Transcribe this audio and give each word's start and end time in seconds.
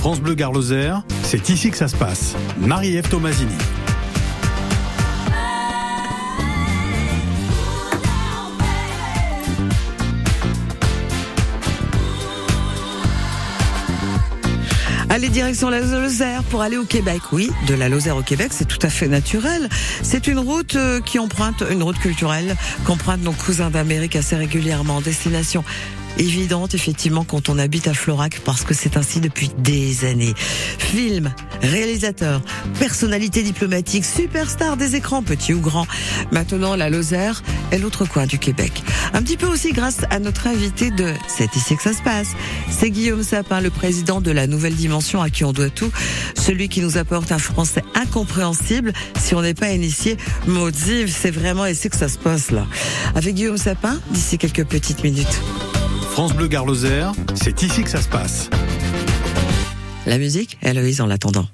France 0.00 0.22
Bleu 0.22 0.34
Gare 0.34 0.52
c'est 1.24 1.50
ici 1.50 1.70
que 1.70 1.76
ça 1.76 1.86
se 1.86 1.94
passe. 1.94 2.34
Marie-Ève 2.58 3.06
Tomasini. 3.10 3.52
Allez, 15.10 15.28
direction 15.28 15.68
la 15.68 15.80
Lozère 15.80 16.44
pour 16.44 16.62
aller 16.62 16.78
au 16.78 16.84
Québec. 16.84 17.20
Oui, 17.32 17.50
de 17.66 17.74
la 17.74 17.90
Lozère 17.90 18.16
au 18.16 18.22
Québec, 18.22 18.52
c'est 18.52 18.66
tout 18.66 18.78
à 18.80 18.88
fait 18.88 19.06
naturel. 19.06 19.68
C'est 20.02 20.28
une 20.28 20.38
route 20.38 20.76
euh, 20.76 21.00
qui 21.02 21.18
emprunte, 21.18 21.62
une 21.70 21.82
route 21.82 21.98
culturelle 21.98 22.56
qu'empruntent 22.84 23.22
nos 23.22 23.32
cousins 23.32 23.68
d'Amérique 23.68 24.16
assez 24.16 24.36
régulièrement. 24.36 25.02
Destination 25.02 25.62
évidente 26.18 26.74
effectivement 26.74 27.24
quand 27.24 27.48
on 27.48 27.58
habite 27.58 27.88
à 27.88 27.94
Florac 27.94 28.40
parce 28.44 28.62
que 28.62 28.74
c'est 28.74 28.96
ainsi 28.96 29.20
depuis 29.20 29.50
des 29.58 30.04
années. 30.04 30.34
Film, 30.36 31.32
réalisateur, 31.62 32.42
personnalité 32.78 33.42
diplomatique, 33.42 34.04
superstar 34.04 34.76
des 34.76 34.96
écrans 34.96 35.22
petits 35.22 35.54
ou 35.54 35.60
grands. 35.60 35.86
Maintenant 36.30 36.76
la 36.76 36.90
Lozère 36.90 37.42
est 37.70 37.78
l'autre 37.78 38.04
coin 38.04 38.26
du 38.26 38.38
Québec. 38.38 38.82
Un 39.12 39.22
petit 39.22 39.36
peu 39.36 39.46
aussi 39.46 39.72
grâce 39.72 39.98
à 40.10 40.18
notre 40.18 40.46
invité 40.46 40.90
de 40.90 41.12
C'est 41.28 41.54
ici 41.56 41.76
que 41.76 41.82
ça 41.82 41.92
se 41.92 42.02
passe. 42.02 42.28
C'est 42.70 42.90
Guillaume 42.90 43.22
Sapin, 43.22 43.60
le 43.60 43.70
président 43.70 44.20
de 44.20 44.30
la 44.30 44.46
Nouvelle 44.46 44.74
Dimension 44.74 45.20
à 45.20 45.30
qui 45.30 45.44
on 45.44 45.52
doit 45.52 45.70
tout. 45.70 45.90
Celui 46.36 46.68
qui 46.68 46.80
nous 46.80 46.98
apporte 46.98 47.32
un 47.32 47.38
français 47.38 47.82
incompréhensible 47.94 48.92
si 49.18 49.34
on 49.34 49.42
n'est 49.42 49.54
pas 49.54 49.70
initié. 49.70 50.16
Maudit, 50.46 51.08
c'est 51.08 51.30
vraiment 51.30 51.66
ici 51.66 51.88
que 51.88 51.96
ça 51.96 52.08
se 52.08 52.18
passe 52.18 52.50
là. 52.50 52.66
Avec 53.14 53.34
Guillaume 53.34 53.58
Sapin, 53.58 54.00
d'ici 54.10 54.38
quelques 54.38 54.64
petites 54.64 55.02
minutes. 55.02 55.40
France 56.10 56.34
Bleu 56.34 56.48
Gare 56.48 56.66
c'est 57.34 57.62
ici 57.62 57.82
que 57.84 57.88
ça 57.88 58.02
se 58.02 58.08
passe. 58.08 58.50
La 60.06 60.18
musique, 60.18 60.58
Héloïse 60.62 61.00
en 61.00 61.06
l'attendant. 61.06 61.46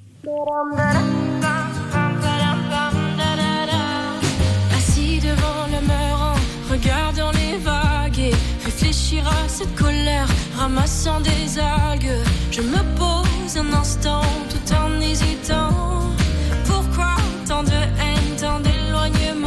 Assis 4.76 5.20
devant 5.20 5.66
le 5.70 5.86
meurant, 5.86 6.34
regardant 6.70 7.30
les 7.32 7.58
vagues 7.58 8.18
et 8.18 8.34
réfléchir 8.64 9.26
à 9.28 9.46
cette 9.46 9.74
colère, 9.74 10.26
ramassant 10.56 11.20
des 11.20 11.58
algues. 11.58 12.18
Je 12.50 12.62
me 12.62 12.82
pose 12.96 13.56
un 13.58 13.72
instant 13.74 14.22
tout 14.50 14.74
en 14.74 15.00
hésitant. 15.00 15.70
Pourquoi 16.64 17.14
tant 17.46 17.62
de 17.62 17.70
haine, 17.70 18.36
tant 18.40 18.58
d'éloignement? 18.60 19.45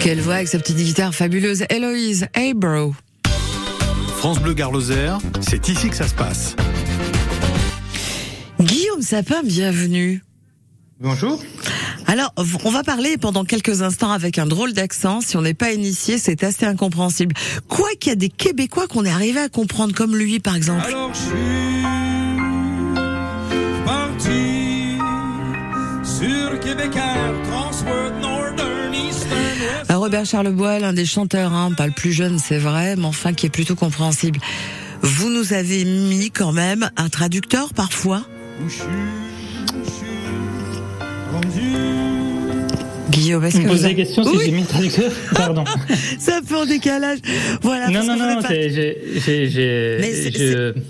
Quelle 0.00 0.20
voix 0.22 0.36
avec 0.36 0.48
sa 0.48 0.58
petite 0.58 0.78
guitare 0.78 1.14
fabuleuse. 1.14 1.64
Héloïse, 1.68 2.26
hey 2.34 2.54
bro. 2.54 2.94
France 4.16 4.40
Bleu 4.40 4.54
Gare 4.54 4.72
c'est 5.42 5.68
ici 5.68 5.90
que 5.90 5.94
ça 5.96 6.08
se 6.08 6.14
passe. 6.14 6.56
Guillaume 8.58 9.02
Sapin, 9.02 9.42
bienvenue. 9.42 10.24
Bonjour. 11.00 11.38
Alors, 12.06 12.32
on 12.64 12.70
va 12.70 12.82
parler 12.82 13.18
pendant 13.18 13.44
quelques 13.44 13.82
instants 13.82 14.10
avec 14.10 14.38
un 14.38 14.46
drôle 14.46 14.72
d'accent. 14.72 15.20
Si 15.20 15.36
on 15.36 15.42
n'est 15.42 15.52
pas 15.52 15.72
initié, 15.72 16.16
c'est 16.16 16.44
assez 16.44 16.64
incompréhensible. 16.64 17.34
Quoi 17.68 17.88
qu'il 18.00 18.08
y 18.08 18.12
a 18.12 18.16
des 18.16 18.30
Québécois 18.30 18.88
qu'on 18.88 19.04
est 19.04 19.10
arrivé 19.10 19.38
à 19.40 19.50
comprendre, 19.50 19.94
comme 19.94 20.16
lui, 20.16 20.40
par 20.40 20.56
exemple. 20.56 20.82
Alors 20.86 21.12
je 21.12 21.20
suis 21.20 21.84
parti 23.84 24.96
sur 26.02 26.58
Québec 26.60 26.96
Robert 29.88 30.24
Charlebois, 30.24 30.78
l'un 30.78 30.92
des 30.92 31.06
chanteurs, 31.06 31.52
hein, 31.52 31.72
pas 31.76 31.86
le 31.86 31.92
plus 31.92 32.12
jeune, 32.12 32.38
c'est 32.38 32.58
vrai, 32.58 32.96
mais 32.96 33.06
enfin 33.06 33.32
qui 33.32 33.46
est 33.46 33.50
plutôt 33.50 33.74
compréhensible. 33.74 34.40
Vous 35.02 35.30
nous 35.30 35.52
avez 35.52 35.84
mis 35.84 36.30
quand 36.30 36.52
même 36.52 36.90
un 36.96 37.08
traducteur 37.08 37.72
parfois. 37.74 38.22
Guillaume, 43.10 43.44
est-ce 43.44 43.56
Vous 43.56 43.62
que 43.62 43.68
me 43.68 43.72
vous 43.74 43.84
avez- 43.84 43.94
des 43.94 44.02
questions 44.04 44.22
si 44.24 44.30
Oui, 44.30 44.42
j'ai 44.46 44.50
mis 44.52 44.60
le 44.62 44.66
traducteur 44.66 45.12
Pardon. 45.34 45.64
c'est 46.18 46.32
un 46.32 46.42
peu 46.42 46.56
en 46.56 46.66
décalage. 46.66 47.18
Voilà. 47.62 47.88
non, 47.88 48.04
non, 48.04 48.16
non, 48.16 48.40
pas- 48.42 48.48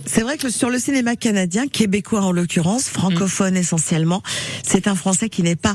c'est, 0.07 0.21
vrai 0.23 0.37
que 0.37 0.51
sur 0.51 0.71
le 0.71 0.79
cinéma 0.79 1.17
canadien, 1.17 1.67
québécois 1.67 2.23
en 2.23 2.33
l'occurrence, 2.33 2.85
francophone 2.89 3.57
essentiellement, 3.57 4.23
c'est 4.63 4.87
un 4.89 4.95
français 4.95 5.29
qui 5.29 5.43
n'est 5.43 5.57
pas, 5.57 5.75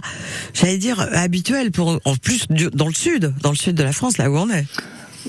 j'allais 0.53 0.77
dire, 0.77 0.99
habituel 1.13 1.71
pour, 1.71 1.99
en 2.05 2.15
plus, 2.15 2.45
dans 2.73 2.87
le 2.87 2.93
sud, 2.93 3.33
dans 3.41 3.49
le 3.51 3.55
sud 3.57 3.75
de 3.75 3.83
la 3.83 3.91
France, 3.91 4.17
là 4.17 4.29
où 4.29 4.37
on 4.37 4.49
est. 4.49 4.65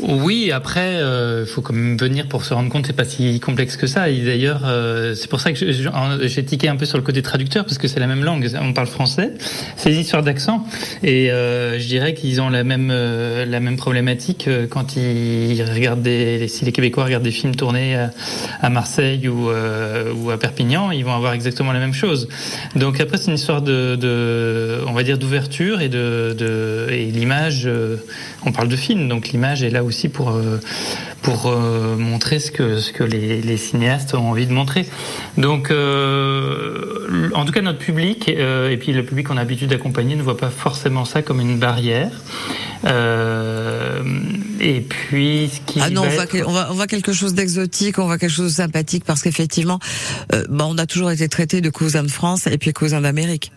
Oui, 0.03 0.53
après, 0.53 1.01
il 1.41 1.47
faut 1.47 1.63
quand 1.63 1.73
même 1.73 1.97
venir 1.97 2.27
pour 2.29 2.45
se 2.45 2.53
rendre 2.53 2.69
compte, 2.69 2.87
c'est 2.87 2.93
pas 2.93 3.05
si 3.05 3.41
complexe 3.41 3.77
que 3.77 3.87
ça. 3.87 4.11
Et 4.11 4.19
d'ailleurs, 4.19 4.63
euh, 4.67 5.15
c'est 5.15 5.29
pour 5.29 5.41
ça 5.41 5.53
que 5.53 5.59
j'ai 6.29 6.45
tiqué 6.45 6.69
un 6.69 6.77
peu 6.77 6.85
sur 6.85 6.99
le 6.99 7.03
côté 7.05 7.23
traducteur, 7.23 7.65
parce 7.65 7.79
que 7.79 7.89
c'est 7.89 8.01
la 8.01 8.07
même 8.07 8.23
langue, 8.23 8.47
on 8.61 8.73
parle 8.75 8.89
français. 8.89 9.33
C'est 9.77 9.93
une 9.93 10.01
histoire 10.01 10.23
d'accent, 10.23 10.67
et 11.03 11.31
euh, 11.31 11.79
je 11.79 11.87
dirais 11.87 12.13
qu'ils 12.13 12.43
ont 12.43 12.51
la 12.51 12.63
même 12.63 12.91
euh, 12.93 13.47
la 13.47 13.61
même 13.61 13.77
problématique 13.77 14.49
euh, 14.49 14.67
quand 14.69 14.97
ils 14.97 15.63
regardent 15.63 16.03
des, 16.03 16.47
si 16.49 16.65
les 16.65 16.73
Québécois 16.73 17.05
regardent 17.05 17.25
des 17.25 17.31
films 17.31 17.57
tournés 17.57 17.97
à, 17.97 18.11
à 18.61 18.69
Marseille 18.69 19.29
ou 19.29 19.51
euh, 19.51 20.13
ou 20.13 20.31
à 20.31 20.39
Perpignan, 20.39 20.91
ils 20.91 21.05
vont 21.05 21.15
avoir 21.15 21.33
exactement 21.33 21.73
la 21.73 21.79
même 21.81 21.95
chose. 21.95 22.29
Donc 22.75 23.01
après, 23.01 23.17
c'est 23.17 23.29
une 23.31 23.37
histoire 23.37 23.63
de, 23.63 23.97
de 23.97 24.81
on 24.87 24.93
va 24.93 25.03
dire 25.03 25.17
d'ouverture 25.17 25.81
et 25.81 25.89
de, 25.89 26.35
de 26.39 26.87
et 26.91 27.07
l'image. 27.07 27.69
On 28.47 28.53
parle 28.53 28.69
de 28.69 28.77
film, 28.77 29.09
donc 29.09 29.29
l'image 29.29 29.63
est 29.63 29.71
là 29.71 29.83
aussi 29.85 30.09
pour 30.09 30.31
euh, 30.31 30.59
pour 31.23 31.47
euh, 31.47 31.97
montrer 31.97 32.39
ce 32.39 32.51
que 32.51 32.79
ce 32.81 32.93
que 32.93 33.03
les, 33.05 33.43
les 33.43 33.57
cinéastes 33.57 34.15
ont 34.15 34.31
envie 34.31 34.47
de 34.47 34.53
montrer. 34.53 34.87
Donc, 35.37 35.71
euh, 35.71 37.29
en 37.35 37.45
tout 37.45 37.53
cas, 37.53 37.61
notre 37.63 37.79
public 37.81 38.29
et 38.29 38.77
puis 38.81 38.93
le 38.93 39.05
public 39.05 39.27
qu'on 39.27 39.37
a 39.37 39.41
l'habitude 39.41 39.69
d'accompagner 39.71 40.15
ne 40.17 40.23
voit 40.23 40.37
pas 40.37 40.51
forcément 40.51 41.05
ça 41.05 41.23
comme 41.23 41.41
une 41.41 41.59
barrière. 41.59 42.11
Et 44.61 44.81
puis, 44.81 45.51
ce 45.53 45.61
qui 45.73 45.81
Ah 45.83 45.91
non, 45.91 46.03
va 46.03 46.09
on 46.09 46.11
voit, 46.11 46.25
être- 46.25 46.31
que- 46.31 46.45
on, 46.45 46.51
voit, 46.51 46.69
on 46.71 46.75
voit 46.75 46.87
quelque 46.87 47.13
chose 47.13 47.35
d'exotique, 47.35 47.99
on 47.99 48.07
voit 48.07 48.19
quelque 48.19 48.31
chose 48.33 48.53
de 48.53 48.57
sympathique, 48.57 49.05
parce 49.05 49.23
qu'effectivement, 49.23 49.79
bah, 50.49 50.67
on 50.69 50.79
a 50.79 50.87
toujours 50.87 51.11
été 51.11 51.29
traité 51.29 51.61
de 51.61 51.71
cousins 51.71 52.03
de 52.05 52.11
France 52.11 52.47
et 52.47 52.59
puis 52.59 52.73
cousins 52.73 53.01
d'Amérique. 53.01 53.53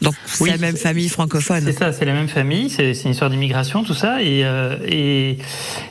Donc 0.00 0.14
c'est 0.26 0.44
Oui, 0.44 0.50
la 0.50 0.58
même 0.58 0.76
famille 0.76 1.08
francophone. 1.08 1.62
C'est 1.64 1.72
ça, 1.72 1.92
c'est 1.92 2.04
la 2.04 2.12
même 2.12 2.28
famille, 2.28 2.70
c'est 2.70 2.92
une 2.92 3.10
histoire 3.10 3.30
d'immigration, 3.30 3.82
tout 3.82 3.94
ça, 3.94 4.22
et, 4.22 4.44
euh, 4.44 4.76
et 4.86 5.38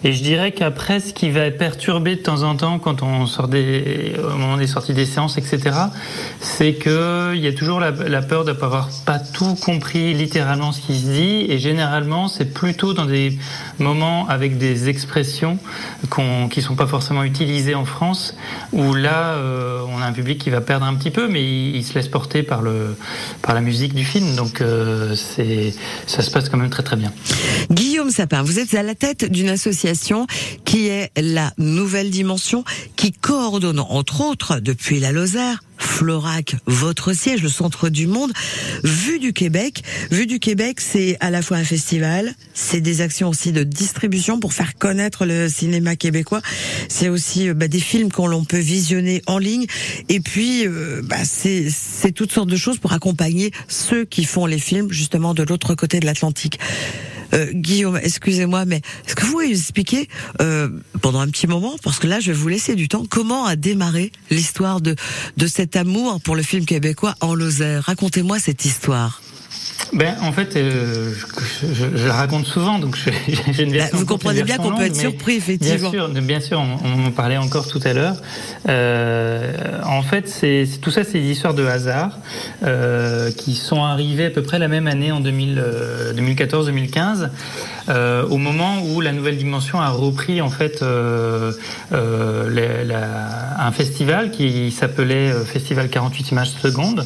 et 0.04 0.14
je 0.14 0.24
dirais 0.24 0.54
qu'après, 0.54 1.00
ce 1.02 1.14
qui 1.14 1.30
va 1.30 1.52
perturber 1.52 2.16
de 2.16 2.22
temps 2.22 2.44
en 2.44 2.56
temps 2.56 2.80
quand 2.80 3.04
on 3.04 3.26
sort 3.26 3.50
des 3.50 4.14
au 4.24 4.38
moment 4.38 4.58
des 4.58 4.68
sorties 4.68 4.94
des 4.94 5.06
séances, 5.06 5.38
etc., 5.38 5.76
c'est 6.40 6.74
que 6.76 7.34
il 7.36 7.42
y 7.42 7.48
a 7.48 7.54
toujours 7.54 7.80
la, 7.80 7.92
la 7.92 8.22
peur 8.22 8.46
de 8.46 8.54
pas 8.54 8.68
avoir 8.68 8.90
pas 9.06 9.20
tout 9.20 9.56
compris 9.56 10.14
littéralement 10.14 10.72
ce 10.72 10.82
qui 10.82 10.98
se 10.98 11.08
dit, 11.08 11.46
et 11.50 11.60
généralement, 11.60 12.28
c'est 12.30 12.54
plutôt 12.54 12.94
dans 12.94 13.06
des 13.06 13.38
moments 13.80 14.28
avec 14.30 14.58
des 14.58 14.88
expressions 14.88 15.60
qui 16.50 16.62
sont 16.62 16.76
pas 16.76 16.88
forcément 16.88 17.24
utilisées 17.24 17.76
en 17.76 17.86
France, 17.86 18.36
où 18.72 18.94
là, 18.94 19.34
euh, 19.34 19.82
on 19.90 20.02
a 20.02 20.06
un 20.06 20.14
public 20.14 20.38
qui 20.40 20.50
va 20.50 20.62
perdre 20.62 20.86
un 20.86 20.96
petit 20.96 21.12
peu, 21.12 21.28
mais 21.28 21.44
il, 21.44 21.76
il 21.76 21.84
se 21.84 21.94
laisse 21.96 22.08
porter 22.08 22.44
par 22.44 22.62
le 22.62 22.96
par 23.42 23.54
la 23.54 23.62
musique 23.62 23.94
du 23.98 24.06
film, 24.06 24.36
donc 24.36 24.62
euh, 24.62 25.16
ça 25.16 26.22
se 26.22 26.32
passe 26.32 26.48
quand 26.48 26.58
même 26.58 26.70
très 26.70 26.84
très 26.84 26.96
bien. 26.96 27.12
Guillaume 27.72 28.12
Sapin, 28.12 28.44
vous 28.44 28.60
êtes 28.60 28.74
à 28.74 28.84
la 28.84 28.96
tête 28.96 29.30
d'une 29.30 29.50
association 29.50 30.28
qui 30.64 30.88
est 30.88 31.12
la 31.18 31.52
Nouvelle 31.58 32.10
Dimension, 32.10 32.64
qui 32.96 33.12
coordonne 33.12 33.80
entre 33.80 34.22
autres 34.22 34.60
depuis 34.60 35.00
la 35.00 35.12
Lozère. 35.12 35.60
Florac, 35.88 36.56
votre 36.66 37.14
siège, 37.14 37.42
le 37.42 37.50
centre 37.50 37.90
du 37.90 38.08
monde, 38.08 38.32
Vue 38.84 39.20
du 39.20 39.34
Québec. 39.34 39.84
Vue 40.12 40.28
du 40.28 40.40
Québec, 40.40 40.80
c'est 40.82 41.18
à 41.20 41.32
la 41.32 41.42
fois 41.42 41.58
un 41.58 41.64
festival, 41.64 42.34
c'est 42.54 42.82
des 42.82 43.02
actions 43.02 43.30
aussi 43.30 43.52
de 43.52 43.64
distribution 43.64 44.40
pour 44.40 44.54
faire 44.54 44.76
connaître 44.76 45.26
le 45.26 45.50
cinéma 45.50 45.96
québécois. 45.96 46.42
C'est 46.90 47.10
aussi 47.10 47.50
euh, 47.50 47.54
bah, 47.54 47.68
des 47.68 47.80
films 47.80 48.12
qu'on 48.12 48.28
l'on 48.28 48.44
peut 48.44 48.60
visionner 48.60 49.22
en 49.26 49.38
ligne. 49.38 49.66
Et 50.10 50.20
puis, 50.20 50.68
euh, 50.68 51.02
bah, 51.04 51.24
c'est 51.26 52.12
toutes 52.14 52.32
sortes 52.32 52.50
de 52.50 52.58
choses 52.58 52.78
pour 52.78 52.94
accompagner 52.94 53.52
ceux 53.68 54.06
qui 54.06 54.24
font 54.24 54.46
les 54.46 54.60
films 54.60 54.92
justement 54.92 55.34
de 55.34 55.44
l'autre 55.44 55.76
côté 55.76 56.00
de 56.00 56.06
l'Atlantique. 56.06 56.60
Euh, 57.34 57.48
Guillaume, 57.54 58.00
excusez-moi, 58.02 58.66
mais 58.66 58.82
est-ce 59.06 59.16
que 59.16 59.26
vous 59.26 59.34
pouvez 59.34 59.50
expliquer 59.50 60.08
euh, 60.42 60.70
pendant 61.02 61.20
un 61.20 61.28
petit 61.28 61.48
moment, 61.48 61.76
parce 61.84 62.00
que 62.00 62.08
là 62.08 62.20
je 62.20 62.32
vais 62.32 62.38
vous 62.38 62.48
laisser 62.48 62.76
du 62.76 62.88
temps, 62.88 63.04
comment 63.10 63.46
a 63.46 63.56
démarré 63.56 64.12
l'histoire 64.30 64.82
de 64.82 64.96
de 65.36 65.48
cet 65.48 65.76
amour 65.76 65.87
pour 66.24 66.36
le 66.36 66.44
film 66.44 66.66
québécois 66.66 67.16
en 67.22 67.34
Lozère 67.34 67.84
Racontez-moi 67.84 68.40
cette 68.40 68.66
histoire. 68.66 69.22
Ben 69.94 70.16
en 70.22 70.34
fait, 70.34 70.56
euh, 70.58 71.14
je, 71.62 71.68
je- 71.74 71.98
je 71.98 72.08
la 72.08 72.14
raconte 72.14 72.46
souvent, 72.46 72.78
donc 72.78 72.98
je, 72.98 73.10
j'ai 73.54 73.64
une 73.64 73.72
version 73.72 73.98
vous 74.00 74.06
comprenez 74.06 74.44
bien 74.44 74.58
qu'on 74.58 74.76
peut 74.76 74.84
être 74.84 74.96
surpris, 74.98 75.36
effectivement. 75.36 75.90
Bien 75.90 76.08
sûr, 76.08 76.22
bien 76.22 76.40
sûr, 76.42 76.60
on, 76.60 76.78
on 76.88 77.06
en 77.08 77.12
parlait 77.12 77.38
encore 77.38 77.68
tout 77.68 77.80
à 77.86 77.94
l'heure. 77.94 78.18
Euh, 78.68 79.54
en 79.86 80.02
fait, 80.02 80.28
c'est 80.28 80.68
tout 80.82 80.92
ça, 80.92 81.04
c'est 81.04 81.20
des 81.22 81.32
histoires 81.32 81.54
de 81.54 81.66
hasard 81.66 82.18
euh, 82.64 83.32
qui 83.32 83.56
sont 83.56 83.84
arrivées 83.84 84.26
à 84.26 84.30
peu 84.30 84.42
près 84.44 84.60
la 84.60 84.68
même 84.68 84.88
année 84.88 85.12
en 85.12 85.22
2000, 85.22 85.58
euh, 85.58 86.14
2014-2015, 86.14 87.30
euh, 87.90 88.26
au 88.28 88.38
moment 88.38 88.82
où 88.84 89.02
la 89.02 89.12
Nouvelle 89.14 89.38
Dimension 89.38 89.80
a 89.80 89.90
repris 89.90 90.42
en 90.42 90.50
fait 90.50 90.82
euh, 90.82 91.52
euh, 91.94 92.50
la- 92.50 92.84
la- 92.84 93.66
un 93.66 93.72
festival 93.72 94.32
qui 94.32 94.72
s'appelait 94.72 95.32
euh, 95.32 95.44
Festival 95.46 95.90
48 95.90 96.32
images 96.32 96.52
secondes 96.52 97.06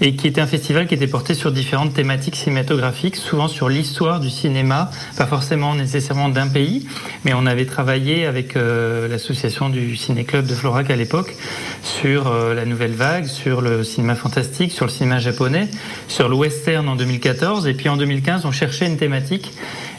et 0.00 0.14
qui 0.16 0.26
était 0.26 0.40
un 0.40 0.46
festival 0.46 0.86
qui 0.86 0.94
était 0.94 1.06
porté 1.06 1.34
sur 1.34 1.52
différentes 1.52 1.94
thématiques 1.94 2.36
cinématographiques, 2.36 3.16
souvent 3.16 3.48
sur 3.48 3.68
l'histoire 3.68 4.20
du 4.20 4.30
cinéma, 4.30 4.90
pas 5.16 5.26
forcément 5.26 5.74
nécessairement 5.74 6.28
d'un 6.28 6.48
pays, 6.48 6.86
mais 7.24 7.32
on 7.34 7.46
avait 7.46 7.66
travaillé 7.66 8.26
avec 8.26 8.56
euh, 8.56 9.08
l'association 9.08 9.68
du 9.68 9.96
Ciné 9.96 10.24
Club 10.24 10.46
de 10.46 10.54
Florac 10.54 10.90
à 10.90 10.96
l'époque 10.96 11.34
sur 11.82 12.28
euh, 12.28 12.54
la 12.54 12.64
nouvelle 12.64 12.92
vague, 12.92 13.26
sur 13.26 13.60
le 13.60 13.84
cinéma 13.84 14.14
fantastique, 14.14 14.72
sur 14.72 14.86
le 14.86 14.90
cinéma 14.90 15.18
japonais, 15.18 15.68
sur 16.08 16.28
le 16.28 16.34
western 16.36 16.88
en 16.88 16.96
2014, 16.96 17.66
et 17.66 17.74
puis 17.74 17.88
en 17.88 17.96
2015 17.96 18.44
on 18.46 18.52
cherchait 18.52 18.86
une 18.86 18.96
thématique. 18.96 19.52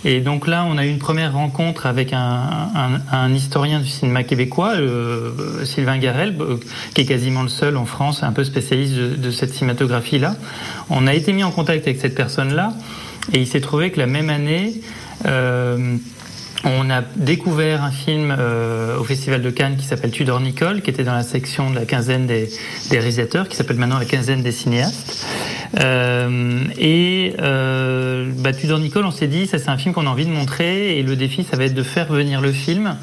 Et 0.04 0.20
donc 0.20 0.48
là, 0.48 0.66
on 0.68 0.78
a 0.78 0.86
eu 0.86 0.90
une 0.90 1.00
première 1.00 1.34
rencontre 1.34 1.86
avec 1.86 2.12
un, 2.14 3.34
historien 3.34 3.80
du 3.80 3.88
cinéma 3.88 4.24
québécois, 4.24 4.74
euh, 4.76 5.64
Sylvain 5.64 5.98
Garel, 5.98 6.36
euh, 6.40 6.58
qui 6.94 7.02
est 7.02 7.06
quasiment 7.06 7.44
le 7.44 7.50
seul 7.50 7.78
en 7.78 7.86
France, 7.86 8.24
un 8.24 8.32
peu 8.32 8.44
spécialiste 8.44 8.96
de, 8.96 9.16
de 9.16 9.32
cette 9.32 9.54
cinématographie-là. 9.54 10.36
On 10.90 11.06
a 11.06 11.14
été 11.14 11.34
mis 11.34 11.44
en 11.44 11.52
contact 11.52 11.88
avec 11.88 12.00
cette 12.00 12.16
personne-là, 12.16 12.74
et 13.34 13.40
il 13.40 13.48
s'est 13.48 13.62
trouvé 13.62 13.92
que 13.92 14.00
la 14.00 14.08
même 14.08 14.30
année, 14.30 14.74
euh, 15.26 15.98
on 16.64 16.90
a 16.90 17.02
découvert 17.16 17.84
un 17.84 17.92
film 17.92 18.36
euh, 18.38 18.98
au 19.00 19.04
Festival 19.04 19.42
de 19.42 19.50
Cannes 19.50 19.78
qui 19.78 19.86
s'appelle 19.86 20.12
Tudor 20.12 20.40
Nicole, 20.40 20.82
qui 20.82 20.90
était 20.90 21.04
dans 21.04 21.14
la 21.14 21.24
section 21.24 21.70
de 21.70 21.76
la 21.76 21.86
quinzaine 21.86 22.28
des, 22.28 22.50
réalisateurs, 22.90 23.48
qui 23.48 23.56
s'appelle 23.56 23.78
maintenant 23.78 23.98
la 23.98 24.06
quinzaine 24.06 24.44
des 24.44 24.52
cinéastes. 24.52 25.26
Euh, 25.80 26.64
et 26.78 27.34
euh, 27.40 28.30
bah, 28.38 28.54
Tudor 28.54 28.80
Nicole, 28.80 29.06
on 29.06 29.12
s'est 29.12 29.28
dit, 29.28 29.48
ça 29.48 29.58
c'est 29.58 29.70
un 29.70 29.78
film 29.78 29.94
qu'on 29.94 30.06
a 30.06 30.10
envie 30.10 30.26
de 30.26 30.32
montrer, 30.32 30.98
et 30.98 31.04
le 31.04 31.16
défi, 31.16 31.44
ça 31.44 31.58
va 31.58 31.66
être 31.66 31.74
de 31.74 31.84
faire 31.84 32.12
venir 32.12 32.42
le 32.42 32.52
film. 32.52 32.96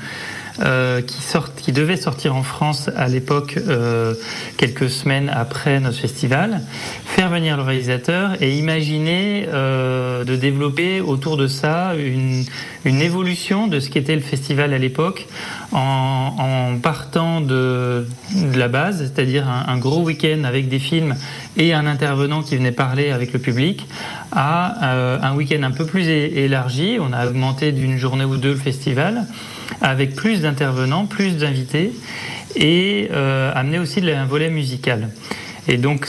Euh, 0.61 1.01
qui, 1.03 1.23
sort, 1.23 1.55
qui 1.55 1.73
devait 1.73 1.97
sortir 1.97 2.35
en 2.35 2.43
France 2.43 2.91
à 2.97 3.09
l'époque, 3.09 3.59
euh, 3.69 4.15
quelques 4.57 4.91
semaines 4.91 5.31
après 5.35 5.81
notre 5.81 5.99
festival, 5.99 6.61
faire 7.05 7.29
venir 7.29 7.57
le 7.57 7.63
réalisateur 7.63 8.41
et 8.41 8.57
imaginer 8.57 9.47
euh, 9.53 10.25
de 10.25 10.37
développer 10.37 11.01
autour 11.01 11.37
de 11.37 11.47
ça 11.47 11.95
une, 11.97 12.45
une 12.85 13.01
évolution 13.01 13.67
de 13.67 13.81
ce 13.81 13.91
qu'était 13.91 14.15
le 14.15 14.21
festival 14.21 14.73
à 14.73 14.79
l'époque 14.79 15.27
en, 15.73 16.35
en 16.39 16.79
partant 16.79 17.41
de, 17.41 18.07
de 18.35 18.59
la 18.59 18.69
base, 18.69 18.99
c'est-à-dire 18.99 19.49
un, 19.49 19.73
un 19.73 19.79
gros 19.79 20.03
week-end 20.03 20.45
avec 20.45 20.69
des 20.69 20.79
films 20.79 21.15
et 21.57 21.73
un 21.75 21.87
intervenant 21.87 22.43
qui 22.43 22.57
venait 22.57 22.73
parler 22.73 23.11
avec 23.11 23.33
le 23.33 23.39
public, 23.39 23.87
à 24.33 24.95
euh, 24.95 25.19
un 25.23 25.35
week-end 25.35 25.63
un 25.63 25.71
peu 25.71 25.85
plus 25.85 26.09
élargi. 26.09 26.99
On 27.01 27.13
a 27.13 27.27
augmenté 27.27 27.73
d'une 27.73 27.97
journée 27.97 28.25
ou 28.25 28.37
deux 28.37 28.51
le 28.51 28.57
festival 28.57 29.27
avec 29.81 30.15
plus 30.15 30.43
d'intervenants, 30.43 31.07
plus 31.07 31.37
d'invités 31.37 31.93
et 32.57 33.09
euh, 33.13 33.53
amener 33.55 33.79
aussi 33.79 34.01
un 34.11 34.25
volet 34.25 34.51
musical. 34.51 35.11
Et 35.69 35.77
donc, 35.77 36.09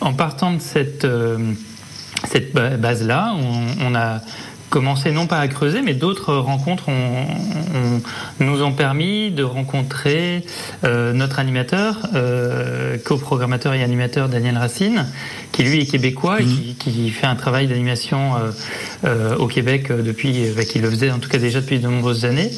en 0.00 0.12
partant 0.12 0.52
de 0.52 0.60
cette, 0.60 1.04
euh, 1.04 1.38
base-là, 2.78 3.34
on 3.80 3.94
a 3.94 4.20
commencé 4.70 5.10
non 5.10 5.26
pas 5.26 5.38
à 5.40 5.48
creuser, 5.48 5.82
mais 5.82 5.94
d'autres 5.94 6.34
rencontres 6.34 6.88
ont- 6.88 6.92
ont- 6.92 8.00
nous 8.38 8.62
ont 8.62 8.72
permis 8.72 9.30
de 9.30 9.42
rencontrer 9.42 10.44
euh, 10.84 11.12
notre 11.12 11.38
animateur, 11.40 11.98
euh, 12.14 12.96
coprogrammateur 13.04 13.74
et 13.74 13.82
animateur 13.82 14.28
Daniel 14.28 14.56
Racine, 14.56 15.06
qui 15.52 15.64
lui 15.64 15.80
est 15.82 15.86
québécois 15.86 16.40
et 16.40 16.44
qui, 16.44 16.74
qui 16.78 17.10
fait 17.10 17.26
un 17.26 17.34
travail 17.34 17.66
d'animation 17.66 18.36
euh, 18.36 18.50
euh, 19.04 19.36
au 19.36 19.48
Québec 19.48 19.90
depuis, 19.92 20.48
euh, 20.48 20.62
qu'il 20.62 20.82
le 20.82 20.90
faisait 20.90 21.10
en 21.10 21.18
tout 21.18 21.28
cas 21.28 21.38
déjà 21.38 21.60
depuis 21.60 21.78
de 21.80 21.88
nombreuses 21.88 22.24
années. 22.24 22.50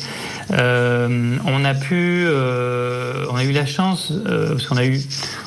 Euh, 0.53 1.37
on 1.47 1.65
a 1.65 1.73
pu, 1.75 2.25
euh, 2.27 3.25
on 3.31 3.37
a 3.37 3.45
eu 3.45 3.53
la 3.53 3.65
chance, 3.65 4.13
euh, 4.27 4.51
parce 4.51 4.67
qu'on 4.67 4.77
a 4.77 4.85
eu, 4.85 5.01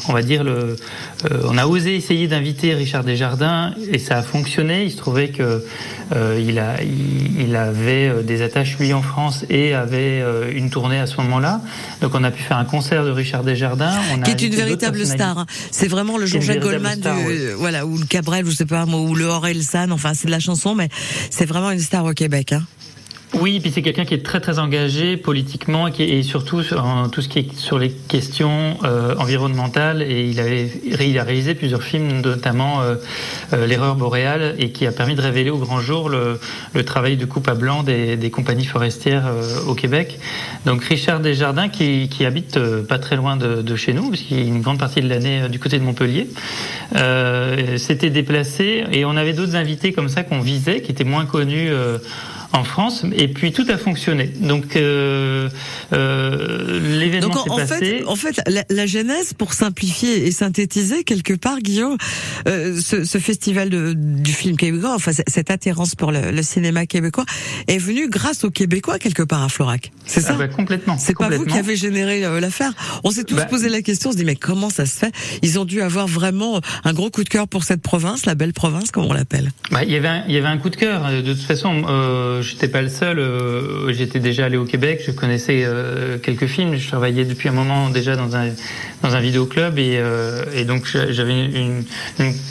on 0.09 0.13
va 0.13 0.23
dire 0.23 0.43
le, 0.43 0.75
euh, 1.31 1.41
on 1.47 1.57
a 1.57 1.67
osé 1.67 1.95
essayer 1.95 2.27
d'inviter 2.27 2.73
Richard 2.73 3.03
Desjardins 3.03 3.73
et 3.91 3.99
ça 3.99 4.17
a 4.17 4.21
fonctionné. 4.23 4.83
Il 4.85 4.91
se 4.91 4.97
trouvait 4.97 5.29
que 5.29 5.63
euh, 6.13 6.39
il 6.39 6.59
a, 6.59 6.81
il, 6.83 7.41
il 7.41 7.55
avait 7.55 8.07
euh, 8.07 8.21
des 8.21 8.41
attaches 8.41 8.77
lui 8.77 8.93
en 8.93 9.01
France 9.01 9.45
et 9.49 9.73
avait 9.73 10.21
euh, 10.21 10.51
une 10.53 10.69
tournée 10.69 10.99
à 10.99 11.07
ce 11.07 11.17
moment-là. 11.17 11.61
Donc 12.01 12.13
on 12.13 12.23
a 12.23 12.31
pu 12.31 12.43
faire 12.43 12.57
un 12.57 12.65
concert 12.65 13.03
de 13.05 13.11
Richard 13.11 13.43
Desjardins. 13.43 13.93
On 14.13 14.21
a 14.21 14.25
qui 14.25 14.31
est 14.31 14.47
une 14.47 14.55
véritable 14.55 15.05
star. 15.05 15.39
hein. 15.39 15.45
C'est 15.71 15.87
vraiment 15.87 16.17
le 16.17 16.25
Jean-Jacques 16.25 16.59
Goldman, 16.59 16.99
star, 16.99 17.15
du, 17.17 17.25
oui. 17.25 17.39
voilà, 17.57 17.85
ou 17.85 17.97
le 17.97 18.05
Cabrel, 18.05 18.45
je 18.45 18.51
sais 18.51 18.65
pas 18.65 18.85
moi, 18.85 19.01
ou 19.01 19.15
le 19.15 19.25
Aurel 19.25 19.63
San. 19.63 19.91
Enfin, 19.91 20.13
c'est 20.13 20.27
de 20.27 20.31
la 20.31 20.39
chanson, 20.39 20.75
mais 20.75 20.89
c'est 21.29 21.45
vraiment 21.45 21.71
une 21.71 21.79
star 21.79 22.05
au 22.05 22.13
Québec. 22.13 22.53
Hein. 22.53 22.63
Oui, 23.37 23.59
puis 23.59 23.69
c'est 23.69 23.81
quelqu'un 23.81 24.05
qui 24.05 24.13
est 24.13 24.23
très 24.23 24.39
très 24.39 24.59
engagé 24.59 25.17
politiquement 25.17 25.87
et, 25.87 25.91
qui 25.91 26.23
surtout 26.23 26.63
sur 26.63 26.85
en 26.85 27.09
tout 27.09 27.21
ce 27.21 27.27
qui 27.27 27.39
est 27.39 27.53
sur 27.53 27.77
les 27.77 27.91
questions 27.91 28.77
euh, 28.85 29.13
environnementales. 29.17 30.01
Et 30.01 30.29
il, 30.29 30.39
avait, 30.39 31.19
a 31.19 31.23
réalisé 31.23 31.53
plusieurs 31.53 31.83
films, 31.83 32.21
notamment 32.21 32.81
euh, 32.81 32.95
euh, 33.51 33.67
L'erreur 33.67 33.95
boréale, 33.95 34.55
et 34.57 34.71
qui 34.71 34.87
a 34.87 34.91
permis 34.93 35.15
de 35.15 35.21
révéler 35.21 35.49
au 35.49 35.57
grand 35.57 35.81
jour 35.81 36.09
le, 36.09 36.39
travail 36.85 37.17
de 37.17 37.25
coupe 37.25 37.49
à 37.49 37.55
blanc 37.55 37.83
des, 37.83 38.29
compagnies 38.31 38.65
forestières 38.65 39.25
au 39.67 39.75
Québec. 39.75 40.17
Donc 40.65 40.83
Richard 40.83 41.19
Desjardins, 41.19 41.67
qui, 41.67 42.25
habite 42.25 42.57
pas 42.87 42.99
très 42.99 43.15
loin 43.17 43.35
de, 43.35 43.61
de 43.61 43.75
chez 43.75 43.93
nous, 43.93 44.11
puisqu'il 44.11 44.39
est 44.39 44.47
une 44.47 44.61
grande 44.61 44.79
partie 44.79 45.01
de 45.01 45.09
l'année 45.09 45.49
du 45.49 45.59
côté 45.59 45.77
de 45.77 45.83
Montpellier, 45.83 46.27
s'était 47.77 48.09
déplacé 48.09 48.85
et 48.91 49.03
on 49.03 49.17
avait 49.17 49.33
d'autres 49.33 49.55
invités 49.55 49.91
comme 49.91 50.09
ça 50.09 50.23
qu'on 50.23 50.39
visait, 50.39 50.81
qui 50.81 50.91
étaient 50.91 51.03
moins 51.03 51.25
connus. 51.25 51.71
Euh, 52.53 52.57
en 52.57 52.63
France 52.63 53.03
et 53.15 53.27
puis 53.27 53.51
tout 53.51 53.65
a 53.69 53.77
fonctionné. 53.77 54.31
Donc 54.39 54.75
euh, 54.75 55.49
euh, 55.93 56.97
l'événement 56.99 57.43
s'est 57.43 57.49
en, 57.49 57.55
passé. 57.57 57.75
fait, 57.77 58.05
en 58.05 58.15
fait, 58.15 58.41
la, 58.47 58.63
la 58.69 58.85
genèse, 58.85 59.33
pour 59.33 59.53
simplifier 59.53 60.25
et 60.27 60.31
synthétiser 60.31 61.03
quelque 61.03 61.33
part, 61.33 61.59
Guillaume, 61.59 61.97
euh, 62.47 62.79
ce, 62.79 63.03
ce 63.03 63.17
festival 63.17 63.69
de, 63.69 63.93
du 63.95 64.31
film 64.31 64.57
québécois, 64.57 64.93
enfin 64.95 65.11
cette 65.27 65.51
attirance 65.51 65.95
pour 65.95 66.11
le, 66.11 66.31
le 66.31 66.43
cinéma 66.43 66.85
québécois, 66.85 67.25
est 67.67 67.77
venue 67.77 68.09
grâce 68.09 68.43
aux 68.43 68.51
Québécois 68.51 68.99
quelque 68.99 69.23
part 69.23 69.43
à 69.43 69.49
Florac. 69.49 69.91
C'est 70.05 70.21
ça 70.21 70.31
Ah 70.33 70.37
bah, 70.37 70.47
complètement. 70.47 70.97
C'est 70.97 71.15
pas 71.17 71.29
vous 71.29 71.45
qui 71.45 71.57
avez 71.57 71.75
généré 71.75 72.23
euh, 72.25 72.39
l'affaire. 72.39 72.71
On 73.03 73.11
s'est 73.11 73.23
tous 73.23 73.35
Bah, 73.35 73.45
posé 73.45 73.69
la 73.69 73.81
question, 73.81 74.09
on 74.09 74.13
se 74.13 74.17
dit 74.17 74.25
mais 74.25 74.35
comment 74.35 74.69
ça 74.69 74.85
se 74.85 74.97
fait? 74.97 75.13
Ils 75.41 75.59
ont 75.59 75.65
dû 75.65 75.81
avoir 75.81 76.07
vraiment 76.07 76.61
un 76.83 76.93
gros 76.93 77.09
coup 77.09 77.23
de 77.23 77.29
cœur 77.29 77.47
pour 77.47 77.63
cette 77.63 77.81
province, 77.81 78.25
la 78.25 78.35
belle 78.35 78.53
province 78.53 78.91
comme 78.91 79.05
on 79.05 79.13
l'appelle. 79.13 79.51
Bah, 79.71 79.83
il 79.83 79.91
y 79.91 79.95
avait 79.95 80.07
un, 80.07 80.23
il 80.27 80.33
y 80.33 80.37
avait 80.37 80.47
un 80.47 80.57
coup 80.57 80.69
de 80.69 80.75
cœur. 80.75 81.09
De 81.11 81.33
toute 81.33 81.41
façon, 81.43 81.83
euh, 81.87 82.34
j'étais 82.41 82.67
pas 82.67 82.81
le 82.81 82.89
seul. 82.89 83.19
euh, 83.19 83.91
J'étais 83.93 84.19
déjà 84.19 84.45
allé 84.45 84.57
au 84.57 84.65
Québec. 84.65 85.01
Je 85.05 85.11
connaissais 85.11 85.63
euh, 85.65 86.17
quelques 86.17 86.47
films. 86.47 86.75
Je 86.75 86.87
travaillais 86.87 87.25
depuis 87.25 87.49
un 87.49 87.53
moment 87.53 87.89
déjà 87.89 88.15
dans 88.15 88.35
un 88.35 88.49
dans 89.03 89.15
un 89.15 89.19
vidéoclub 89.19 89.77
et, 89.77 89.97
euh, 89.99 90.63
donc 90.65 90.87
j'a- 90.87 91.11
j'avais 91.11 91.45
une, 91.45 91.83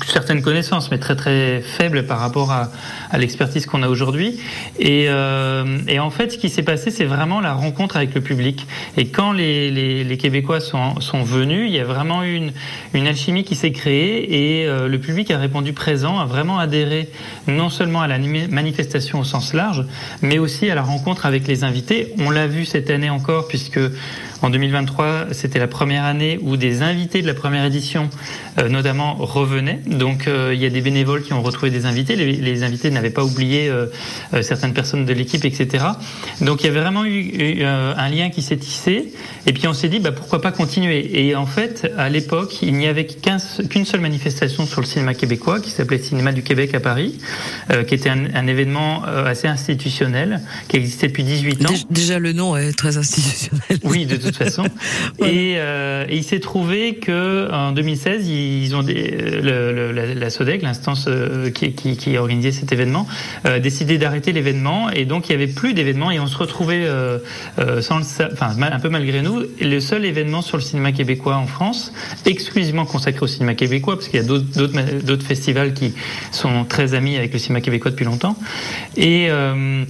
certaine 0.07 0.41
connaissance, 0.43 0.91
mais 0.91 0.99
très 0.99 1.17
très 1.17 1.61
faible 1.63 2.05
par 2.07 2.21
rapport 2.21 2.53
à, 2.53 2.71
l'expertise 3.19 3.67
qu'on 3.67 3.83
a 3.83 3.89
aujourd'hui. 3.89 4.39
Et, 4.79 5.07
euh, 5.09 5.65
en 5.99 6.11
fait, 6.11 6.33
ce 6.33 6.39
qui 6.39 6.51
s'est 6.51 6.63
passé, 6.63 6.91
c'est 6.91 7.05
vraiment 7.07 7.41
la 7.41 7.55
rencontre 7.55 7.97
avec 7.97 8.15
le 8.15 8.21
public. 8.21 8.67
Et 8.97 9.07
quand 9.09 9.33
les, 9.33 10.17
Québécois 10.21 10.61
sont, 10.61 11.01
sont 11.01 11.23
venus, 11.23 11.69
il 11.69 11.75
y 11.75 11.81
a 11.81 11.85
vraiment 11.85 12.23
une, 12.23 12.53
une 12.93 13.07
alchimie 13.07 13.43
qui 13.45 13.57
s'est 13.57 13.73
créée 13.73 14.61
et 14.63 14.67
euh, 14.67 14.87
le 14.87 14.99
public 14.99 15.31
a 15.31 15.39
répondu 15.39 15.73
présent, 15.73 16.19
a 16.21 16.25
vraiment 16.25 16.59
adhéré 16.59 17.09
non 17.49 17.69
seulement 17.69 18.01
à 18.01 18.07
la 18.07 18.19
manifestation 18.19 19.21
au 19.21 19.25
sens 19.25 19.55
large, 19.55 19.74
mais 20.23 20.39
aussi 20.39 20.71
à 20.71 20.75
la 20.75 20.83
rencontre 20.83 21.27
avec 21.27 21.47
les 21.47 21.65
invités. 21.65 22.15
On 22.19 22.31
l'a 22.31 22.47
vu 22.47 22.65
cette 22.65 22.91
année 22.91 23.11
encore, 23.11 23.49
puisque 23.49 23.81
en 24.45 24.51
2023, 24.51 25.29
c'était 25.33 25.59
la 25.59 25.67
première 25.67 26.05
année 26.05 26.39
où 26.43 26.57
des 26.59 26.83
invités 26.83 27.23
de 27.23 27.27
la 27.27 27.33
première 27.35 27.65
édition, 27.65 28.11
euh, 28.59 28.69
notamment, 28.69 29.15
revenaient. 29.15 29.81
Donc, 29.87 30.29
euh, 30.29 30.53
il 30.55 30.61
y 30.61 30.67
a 30.67 30.71
des 30.71 30.83
bénévoles 30.83 31.23
qui 31.23 31.33
ont 31.33 31.43
retrouvé 31.43 31.71
des 31.71 31.87
invités. 31.87 32.15
Les, 32.15 32.33
les 32.33 32.63
invités 32.63 32.91
n'avaient 32.91 33.09
pas 33.11 33.25
oublié 33.25 33.69
euh, 33.71 33.87
euh, 34.35 34.43
certaines 34.43 34.75
personnes 34.75 35.07
de 35.07 35.13
l'équipe, 35.15 35.45
etc. 35.47 35.85
Donc, 36.43 36.63
il 36.63 36.67
y 36.67 36.69
avait 36.69 36.81
vraiment 36.81 37.05
eu, 37.07 37.21
eu, 37.21 37.57
euh, 37.63 37.95
un 37.97 38.09
lien 38.11 38.29
qui 38.29 38.43
s'est 38.43 38.59
tissé. 38.59 39.13
Et 39.47 39.53
puis, 39.55 39.67
on 39.67 39.73
s'est 39.73 39.89
dit, 39.89 39.99
bah, 39.99 40.13
pourquoi 40.13 40.43
pas 40.43 40.53
continuer? 40.53 41.27
Et 41.27 41.35
en 41.35 41.47
fait, 41.47 41.91
à 41.97 42.11
l'époque, 42.11 42.61
il 42.63 42.75
n'y 42.75 42.87
avait 42.87 43.07
qu'un- 43.07 43.39
qu'une 43.71 43.87
seule 43.87 44.01
manifestation 44.03 44.67
sur 44.67 44.83
le 44.83 44.87
cinéma 44.87 45.15
québécois, 45.15 45.59
qui 45.61 45.71
s'appelait 45.71 45.99
Cinéma 45.99 46.33
du 46.33 46.43
Québec 46.43 46.75
à 46.75 46.81
Paris, 46.81 47.19
euh, 47.73 47.83
qui 47.83 47.95
était 47.95 48.11
un, 48.11 48.27
un 48.35 48.47
événement 48.47 49.05
assez 49.05 49.49
institutionnel, 49.49 50.41
qui 50.69 50.77
existait 50.77 51.07
depuis 51.09 51.25
18 51.25 51.65
ans. 51.65 51.73
Dé- 51.73 51.79
Déjà 51.91 52.19
le 52.19 52.33
nom 52.35 52.57
est 52.59 52.73
très 52.73 52.99
institutionnel. 52.99 53.79
Oui, 53.85 54.05
de 54.05 54.17
toute 54.17 54.34
façon. 54.37 54.65
Et, 55.21 55.55
euh, 55.59 56.05
et 56.09 56.17
il 56.17 56.25
s'est 56.25 56.41
trouvé 56.41 56.97
que 56.97 57.51
en 57.53 57.73
2016, 57.73 58.29
ils 58.29 58.75
ont 58.77 58.83
des, 58.83 59.11
le, 59.43 59.73
le- 59.73 59.93
la, 59.93 60.15
la 60.15 60.31
SODEC, 60.31 60.63
l'instance 60.63 61.07
euh, 61.09 61.51
qui, 61.51 61.73
qui, 61.73 61.97
qui 61.97 62.17
a 62.17 62.21
organisé 62.21 62.53
cet 62.53 62.73
événement, 62.73 63.07
euh, 63.47 63.59
décidé 63.59 63.97
d'arrêter 63.99 64.33
l'événement. 64.33 64.91
Et 64.91 65.05
donc 65.05 65.29
il 65.29 65.33
y 65.33 65.35
avait 65.35 65.47
plus 65.47 65.73
d'événements 65.75 66.11
et 66.11 66.19
on 66.21 66.27
se 66.27 66.37
retrouvait 66.37 66.87
sans 67.81 67.99
le, 67.99 68.05
sa- 68.05 68.29
enfin 68.33 68.55
un 68.61 68.81
peu 68.81 68.89
malgré 68.89 69.23
nous, 69.23 69.43
le 69.61 69.81
seul 69.81 70.05
événement 70.05 70.43
sur 70.43 70.57
le 70.57 70.63
cinéma 70.63 70.93
québécois 70.93 71.37
en 71.37 71.47
France, 71.47 71.93
exclusivement 72.27 72.85
consacré 72.85 73.23
au 73.23 73.27
cinéma 73.27 73.55
québécois 73.55 73.95
parce 73.97 74.09
qu'il 74.09 74.21
y 74.21 74.25
a 74.25 74.27
d'autres 74.27 75.27
festivals 75.27 75.75
qui 75.75 75.95
sont 76.33 76.65
très 76.65 76.95
amis 76.95 77.17
avec 77.17 77.33
le 77.33 77.39
cinéma 77.39 77.61
québécois 77.61 77.91
depuis 77.91 78.05
longtemps. 78.05 78.37
Et 78.97 79.27
euh, 79.31 79.85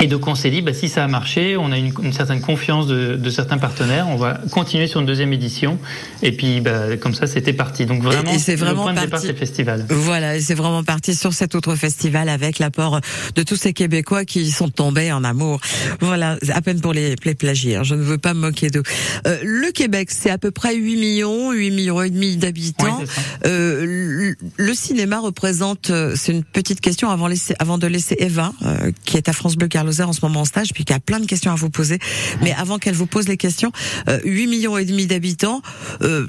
et 0.00 0.06
donc 0.06 0.26
on 0.26 0.34
s'est 0.34 0.50
dit, 0.50 0.62
bah, 0.62 0.72
si 0.72 0.88
ça 0.88 1.04
a 1.04 1.08
marché, 1.08 1.56
on 1.56 1.72
a 1.72 1.78
une, 1.78 1.92
une 2.02 2.12
certaine 2.12 2.40
confiance 2.40 2.86
de, 2.86 3.16
de 3.16 3.30
certains 3.30 3.58
partenaires, 3.58 4.08
on 4.08 4.16
va 4.16 4.40
continuer 4.50 4.86
sur 4.86 5.00
une 5.00 5.06
deuxième 5.06 5.32
édition. 5.32 5.78
Et 6.22 6.32
puis 6.32 6.60
bah, 6.60 6.96
comme 7.00 7.14
ça, 7.14 7.26
c'était 7.26 7.52
parti. 7.52 7.86
Donc 7.86 8.02
vraiment, 8.02 8.32
et 8.32 8.38
c'est 8.38 8.56
vraiment 8.56 8.86
le 8.86 8.92
point 8.92 8.94
de 8.94 9.00
départ, 9.00 9.10
parti. 9.10 9.26
c'est 9.26 9.32
le 9.32 9.38
festival. 9.38 9.86
Voilà, 9.88 10.36
et 10.36 10.40
c'est 10.40 10.54
vraiment 10.54 10.84
parti 10.84 11.14
sur 11.14 11.32
cet 11.32 11.54
autre 11.54 11.74
festival 11.76 12.28
avec 12.28 12.58
l'apport 12.58 13.00
de 13.34 13.42
tous 13.42 13.56
ces 13.56 13.72
Québécois 13.72 14.24
qui 14.24 14.50
sont 14.50 14.68
tombés 14.68 15.12
en 15.12 15.24
amour. 15.24 15.60
Voilà, 16.00 16.36
à 16.52 16.60
peine 16.60 16.80
pour 16.80 16.92
les, 16.92 17.16
les 17.24 17.34
plagiaires, 17.34 17.84
je 17.84 17.94
ne 17.94 18.02
veux 18.02 18.18
pas 18.18 18.34
me 18.34 18.40
moquer 18.40 18.70
d'eux. 18.70 18.82
Euh, 19.26 19.38
le 19.42 19.70
Québec, 19.72 20.10
c'est 20.10 20.30
à 20.30 20.38
peu 20.38 20.50
près 20.50 20.74
8 20.74 20.96
millions, 20.96 21.52
8 21.52 21.70
millions 21.70 22.02
et 22.02 22.10
demi 22.10 22.36
d'habitants. 22.36 22.98
Oui. 23.00 23.06
Euh, 23.44 24.34
le, 24.56 24.74
cinéma 24.74 25.20
représente, 25.20 25.90
euh, 25.90 26.14
c'est 26.16 26.32
une 26.32 26.44
petite 26.44 26.80
question 26.80 27.10
avant, 27.10 27.26
laisser, 27.26 27.54
avant 27.58 27.78
de 27.78 27.86
laisser 27.86 28.16
Eva, 28.18 28.52
euh, 28.62 28.92
qui 29.04 29.16
est 29.16 29.28
à 29.28 29.32
France 29.32 29.56
Bleu 29.56 29.68
En 30.04 30.12
ce 30.12 30.20
moment 30.22 30.40
en 30.40 30.44
stage, 30.44 30.68
puis 30.74 30.84
qui 30.84 30.92
a 30.92 31.00
plein 31.00 31.20
de 31.20 31.26
questions 31.26 31.52
à 31.52 31.54
vous 31.54 31.70
poser. 31.70 31.98
Mais 32.42 32.52
avant 32.54 32.78
qu'elle 32.78 32.94
vous 32.94 33.06
pose 33.06 33.28
les 33.28 33.36
questions, 33.36 33.72
euh, 34.08 34.20
8 34.24 34.46
millions 34.46 34.76
et 34.78 34.84
demi 34.84 35.06
d'habitants. 35.06 35.62
Euh, 36.02 36.26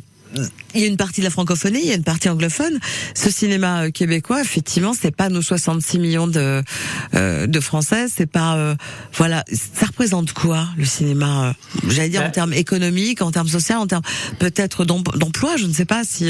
il 0.75 0.81
y 0.81 0.83
a 0.83 0.88
une 0.88 0.97
partie 0.97 1.21
de 1.21 1.25
la 1.25 1.31
francophonie, 1.31 1.79
il 1.81 1.88
y 1.88 1.91
a 1.91 1.95
une 1.95 2.03
partie 2.03 2.27
anglophone. 2.27 2.77
Ce 3.15 3.31
cinéma 3.31 3.83
euh, 3.83 3.91
québécois, 3.91 4.41
effectivement, 4.41 4.93
c'est 4.93 5.15
pas 5.15 5.29
nos 5.29 5.41
66 5.41 6.00
millions 6.00 6.27
de 6.27 6.62
euh, 7.15 7.47
de 7.47 7.59
Français, 7.62 8.07
c'est 8.13 8.25
pas 8.29 8.57
euh, 8.57 8.75
voilà, 9.15 9.45
ça 9.51 9.86
représente 9.86 10.33
quoi 10.33 10.67
le 10.77 10.83
cinéma 10.83 11.47
euh, 11.47 11.53
J'allais 11.88 12.09
dire 12.09 12.24
en 12.24 12.29
termes 12.29 12.51
économiques, 12.53 13.21
en 13.21 13.31
termes 13.31 13.47
sociaux, 13.47 13.77
en 13.77 13.88
termes 13.88 14.03
peut-être 14.38 14.83
d'em- 14.83 15.01
d'emploi. 15.15 15.55
Je 15.55 15.65
ne 15.65 15.74
sais 15.74 15.86
pas 15.86 16.03
si 16.03 16.29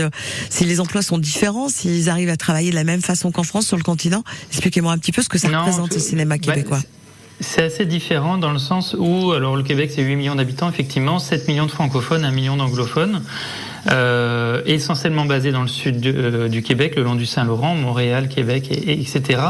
si 0.52 0.64
les 0.66 0.80
emplois 0.80 1.02
sont 1.02 1.18
différents, 1.18 1.68
s'ils 1.68 2.08
arrivent 2.08 2.30
à 2.30 2.38
travailler 2.38 2.70
de 2.70 2.76
la 2.76 2.84
même 2.84 3.02
façon 3.02 3.32
qu'en 3.32 3.44
France 3.44 3.66
sur 3.66 3.78
le 3.78 3.84
continent. 3.84 4.24
Expliquez-moi 4.52 4.94
un 4.94 5.00
petit 5.00 5.12
peu 5.12 5.24
ce 5.24 5.28
que 5.30 5.40
ça 5.40 5.50
Non, 5.50 5.62
représente 5.66 5.94
ce 5.94 6.00
cinéma 6.00 6.36
bah, 6.38 6.54
québécois. 6.54 6.82
C'est 7.40 7.64
assez 7.64 7.86
différent 7.86 8.40
dans 8.40 8.52
le 8.52 8.58
sens 8.58 8.96
où, 8.98 9.32
alors 9.32 9.56
le 9.56 9.64
Québec 9.64 9.92
c'est 9.94 10.02
8 10.02 10.16
millions 10.16 10.36
d'habitants, 10.36 10.70
effectivement, 10.70 11.20
7 11.20 11.48
millions 11.48 11.68
de 11.68 11.72
francophones, 11.72 12.26
1 12.26 12.32
million 12.32 12.58
d'anglophones, 12.58 13.22
euh, 13.90 14.62
essentiellement 14.66 15.24
basés 15.26 15.52
dans 15.52 15.62
le 15.62 15.68
sud 15.68 16.02
du, 16.02 16.14
euh, 16.14 16.50
du 16.50 16.62
Québec, 16.62 16.96
le 16.98 17.04
long 17.04 17.16
du 17.16 17.26
Saint-Laurent, 17.26 17.76
Montréal, 17.76 18.28
Québec, 18.28 18.68
et, 18.70 18.92
et 18.92 19.00
etc. 19.00 19.42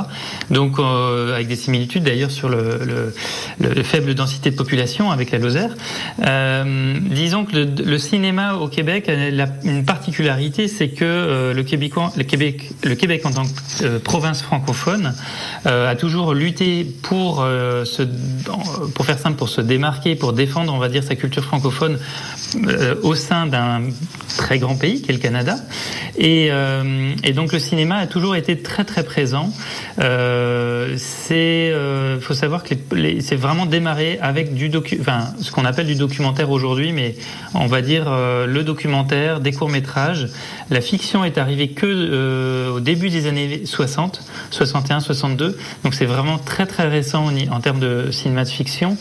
Donc 0.51 0.77
euh, 0.77 1.33
avec 1.33 1.47
des 1.47 1.55
similitudes 1.55 2.03
d'ailleurs 2.03 2.29
sur 2.29 2.47
le, 2.47 3.13
le, 3.59 3.69
le 3.73 3.83
faible 3.83 4.13
densité 4.13 4.51
de 4.51 4.55
population 4.55 5.09
avec 5.09 5.31
la 5.31 5.39
Lozère. 5.39 5.71
Disons 6.17 7.45
que 7.45 7.55
le, 7.55 7.97
cinéma 7.97 8.55
au 8.55 8.67
Québec 8.67 9.09
a 9.09 9.47
une 9.63 9.83
particularité, 9.85 10.67
c'est 10.67 10.89
que 10.89 11.53
le, 11.55 11.63
Québécois, 11.63 12.11
le, 12.15 12.23
Québec, 12.23 12.69
le 12.83 12.95
Québec 12.95 13.25
en 13.25 13.31
tant 13.31 13.43
que 13.43 13.97
province 13.97 14.41
francophone 14.41 15.13
a 15.65 15.95
toujours 15.95 16.33
lutté 16.33 16.85
pour 17.01 17.37
se, 17.37 18.03
pour 18.93 19.05
faire 19.05 19.17
simple, 19.17 19.37
pour 19.37 19.49
se 19.49 19.61
démarquer, 19.61 20.15
pour 20.15 20.33
défendre, 20.33 20.73
on 20.73 20.77
va 20.77 20.89
dire, 20.89 21.03
sa 21.03 21.15
culture 21.15 21.43
francophone 21.43 21.97
au 23.03 23.15
sein 23.15 23.47
d'un 23.47 23.81
très 24.35 24.59
grand 24.59 24.75
pays 24.75 25.01
qu'est 25.01 25.13
le 25.13 25.19
Canada. 25.19 25.57
Et, 26.17 26.47
euh, 26.51 27.13
et 27.23 27.33
donc 27.33 27.53
le 27.53 27.59
cinéma 27.59 27.97
a 27.97 28.07
toujours 28.07 28.35
été 28.35 28.57
très 28.57 28.83
très 28.83 29.03
présent. 29.03 29.51
Euh, 29.99 30.95
c'est, 30.97 31.71
euh, 31.71 32.19
faut 32.19 32.33
savoir 32.33 32.63
que 32.63 32.73
c'est 33.19 33.35
vraiment 33.35 33.65
démarré 33.65 34.17
avec 34.21 34.53
du 34.53 34.69
docu, 34.69 34.99
ce 35.41 35.51
qu'on 35.51 35.65
appelle 35.65 35.87
du 35.87 35.95
documentaire 35.95 36.49
aujourd'hui, 36.49 36.91
mais 36.91 37.15
on 37.53 37.67
va 37.67 37.81
dire 37.81 38.05
euh, 38.07 38.47
le 38.47 38.63
documentaire, 38.63 39.39
des 39.39 39.51
courts 39.51 39.69
métrages. 39.69 40.27
La 40.69 40.81
fiction 40.81 41.23
est 41.23 41.37
arrivée 41.37 41.69
que 41.69 41.85
euh, 41.85 42.71
au 42.71 42.79
début 42.79 43.09
des 43.09 43.27
années 43.27 43.61
60, 43.65 44.21
61, 44.51 44.99
62. 44.99 45.57
Donc 45.83 45.93
c'est 45.93 46.05
vraiment 46.05 46.37
très 46.37 46.65
très 46.65 46.87
récent 46.87 47.29
en 47.51 47.59
termes 47.59 47.79
de 47.79 48.09
cinéma 48.11 48.43
de 48.43 48.49
fiction. 48.49 48.97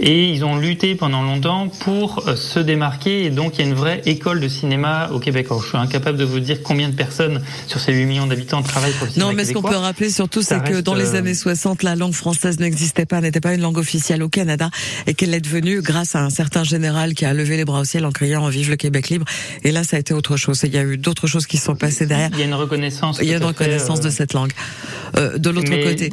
Et 0.00 0.28
ils 0.28 0.44
ont 0.44 0.56
lutté 0.56 0.94
pendant 0.94 1.22
longtemps 1.22 1.68
pour 1.68 2.22
se 2.34 2.58
démarquer. 2.58 3.24
Et 3.24 3.30
donc 3.30 3.58
il 3.58 3.64
y 3.64 3.64
a 3.64 3.68
une 3.68 3.76
vraie 3.76 4.02
école 4.06 4.40
de 4.40 4.48
cinéma 4.56 5.10
au 5.12 5.18
Québec. 5.18 5.46
Alors, 5.50 5.62
je 5.62 5.68
suis 5.68 5.76
incapable 5.76 6.18
de 6.18 6.24
vous 6.24 6.40
dire 6.40 6.62
combien 6.62 6.88
de 6.88 6.94
personnes 6.94 7.42
sur 7.66 7.80
ces 7.80 7.92
8 7.92 8.06
millions 8.06 8.26
d'habitants 8.26 8.62
travaillent 8.62 8.92
pour 8.92 9.06
le 9.06 9.12
cinéma 9.12 9.30
Non, 9.30 9.36
mais 9.36 9.44
ce 9.44 9.52
qu'on 9.52 9.62
peut 9.62 9.76
rappeler 9.76 10.10
surtout, 10.10 10.42
c'est 10.42 10.62
que 10.62 10.80
dans 10.80 10.94
les 10.94 11.14
euh, 11.14 11.18
années 11.18 11.34
60, 11.34 11.82
la 11.82 11.96
langue 11.96 12.14
française 12.14 12.58
n'existait 12.58 13.06
pas, 13.06 13.20
n'était 13.20 13.40
pas 13.40 13.54
une 13.54 13.60
langue 13.60 13.78
officielle 13.78 14.22
au 14.22 14.28
Canada, 14.28 14.70
et 15.06 15.14
qu'elle 15.14 15.34
est 15.34 15.40
devenue 15.40 15.82
grâce 15.82 16.16
à 16.16 16.22
un 16.22 16.30
certain 16.30 16.64
général 16.64 17.14
qui 17.14 17.24
a 17.24 17.34
levé 17.34 17.56
les 17.56 17.64
bras 17.64 17.80
au 17.80 17.84
ciel 17.84 18.04
en 18.04 18.12
criant 18.12 18.48
"Vive 18.48 18.70
le 18.70 18.76
Québec 18.76 19.08
libre". 19.08 19.26
Et 19.62 19.72
là, 19.72 19.84
ça 19.84 19.96
a 19.96 20.00
été 20.00 20.14
autre 20.14 20.36
chose. 20.36 20.60
Il 20.64 20.74
y 20.74 20.78
a 20.78 20.84
eu 20.84 20.96
d'autres 20.96 21.26
choses 21.26 21.46
qui 21.46 21.56
se 21.56 21.66
sont 21.66 21.76
passées 21.76 22.06
derrière. 22.06 22.30
Il 22.32 22.38
y 22.38 22.42
a 22.42 22.46
une 22.46 22.54
reconnaissance. 22.54 23.18
Il 23.20 23.28
y 23.28 23.32
a 23.32 23.34
une 23.34 23.40
fait, 23.40 23.46
reconnaissance 23.46 24.00
euh, 24.00 24.04
de 24.04 24.10
cette 24.10 24.32
langue. 24.32 24.52
Euh, 25.16 25.38
de 25.38 25.50
l'autre 25.50 25.70
côté, 25.70 26.10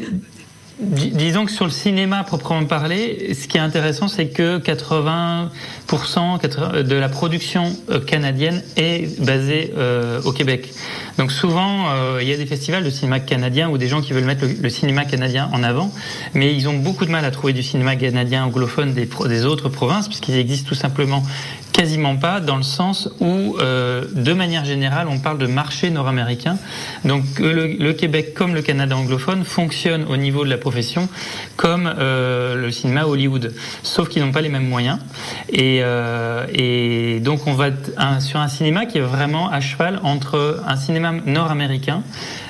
dis- 0.80 1.12
Disons 1.12 1.46
que 1.46 1.52
sur 1.52 1.66
le 1.66 1.72
cinéma 1.72 2.24
proprement 2.24 2.66
parler, 2.66 3.34
ce 3.34 3.48
qui 3.48 3.58
est 3.58 3.62
intéressant, 3.62 4.08
c'est 4.08 4.28
que 4.28 4.58
80% 4.60 6.40
80 6.40 6.84
de 6.84 6.96
la 6.96 7.10
production 7.10 7.66
euh, 7.90 8.00
canadienne 8.00 8.62
est 8.78 9.20
basée 9.22 9.74
euh, 9.78 10.22
au 10.24 10.32
Québec. 10.32 10.70
Donc 11.18 11.32
souvent, 11.32 11.90
euh, 11.90 12.20
il 12.22 12.28
y 12.28 12.34
a 12.34 12.38
des 12.38 12.46
festivals 12.46 12.84
de 12.84 12.90
cinéma 12.90 13.20
canadien 13.20 13.70
ou 13.70 13.78
des 13.78 13.88
gens 13.88 14.02
qui 14.02 14.14
veulent 14.14 14.24
mettre 14.24 14.46
le, 14.46 14.70
cinéma 14.70 15.06
canadien 15.06 15.50
en 15.54 15.64
avant, 15.64 15.92
mais 16.34 16.54
ils 16.54 16.68
ont 16.68 16.78
beaucoup 16.78 17.06
de 17.06 17.12
mal 17.12 17.24
à 17.26 17.32
trouver 17.32 17.54
du 17.54 17.64
cinéma 17.64 17.96
canadien 17.96 18.46
anglophone 18.46 18.94
des, 18.94 19.46
autres 19.46 19.70
provinces, 19.70 20.08
puisqu'ils 20.08 20.38
existent 20.38 20.68
tout 20.68 20.76
simplement 20.76 21.24
quasiment 21.72 22.16
pas, 22.18 22.40
dans 22.40 22.58
le 22.58 22.64
sens 22.64 23.10
où, 23.20 23.58
euh, 23.60 24.06
de 24.14 24.34
manière 24.34 24.64
générale, 24.64 25.08
on 25.10 25.18
parle 25.20 25.40
de 25.40 25.48
marché 25.48 25.90
nord-américain. 25.90 26.58
Donc 27.04 27.24
euh, 27.40 27.76
le, 27.80 27.94
Québec, 27.94 28.34
comme 28.34 28.54
le 28.54 28.62
Canada 28.62 28.96
anglophone, 28.96 29.44
fonctionne 29.44 30.06
au 30.08 30.18
niveau 30.18 30.46
de 30.46 30.50
la 30.50 30.58
profession 30.58 31.10
comme 31.56 31.94
le 31.98 32.70
cinéma 32.72 33.06
Hollywood, 33.06 33.54
sauf 33.84 34.10
qu'ils 34.10 34.24
n'ont 34.24 34.32
pas 34.32 34.42
les 34.42 34.50
mêmes 34.50 34.68
moyens. 34.68 35.00
Et, 35.52 35.82
donc 37.22 37.48
on 37.48 37.54
va 37.54 37.70
sur 38.20 38.40
un 38.40 38.48
cinéma 38.48 38.86
qui 38.86 38.98
est 38.98 39.02
vraiment 39.02 39.50
à 39.50 39.60
cheval 39.60 40.00
entre 40.04 40.62
un 40.68 40.76
cinéma 40.76 41.03
nord-américain 41.12 42.04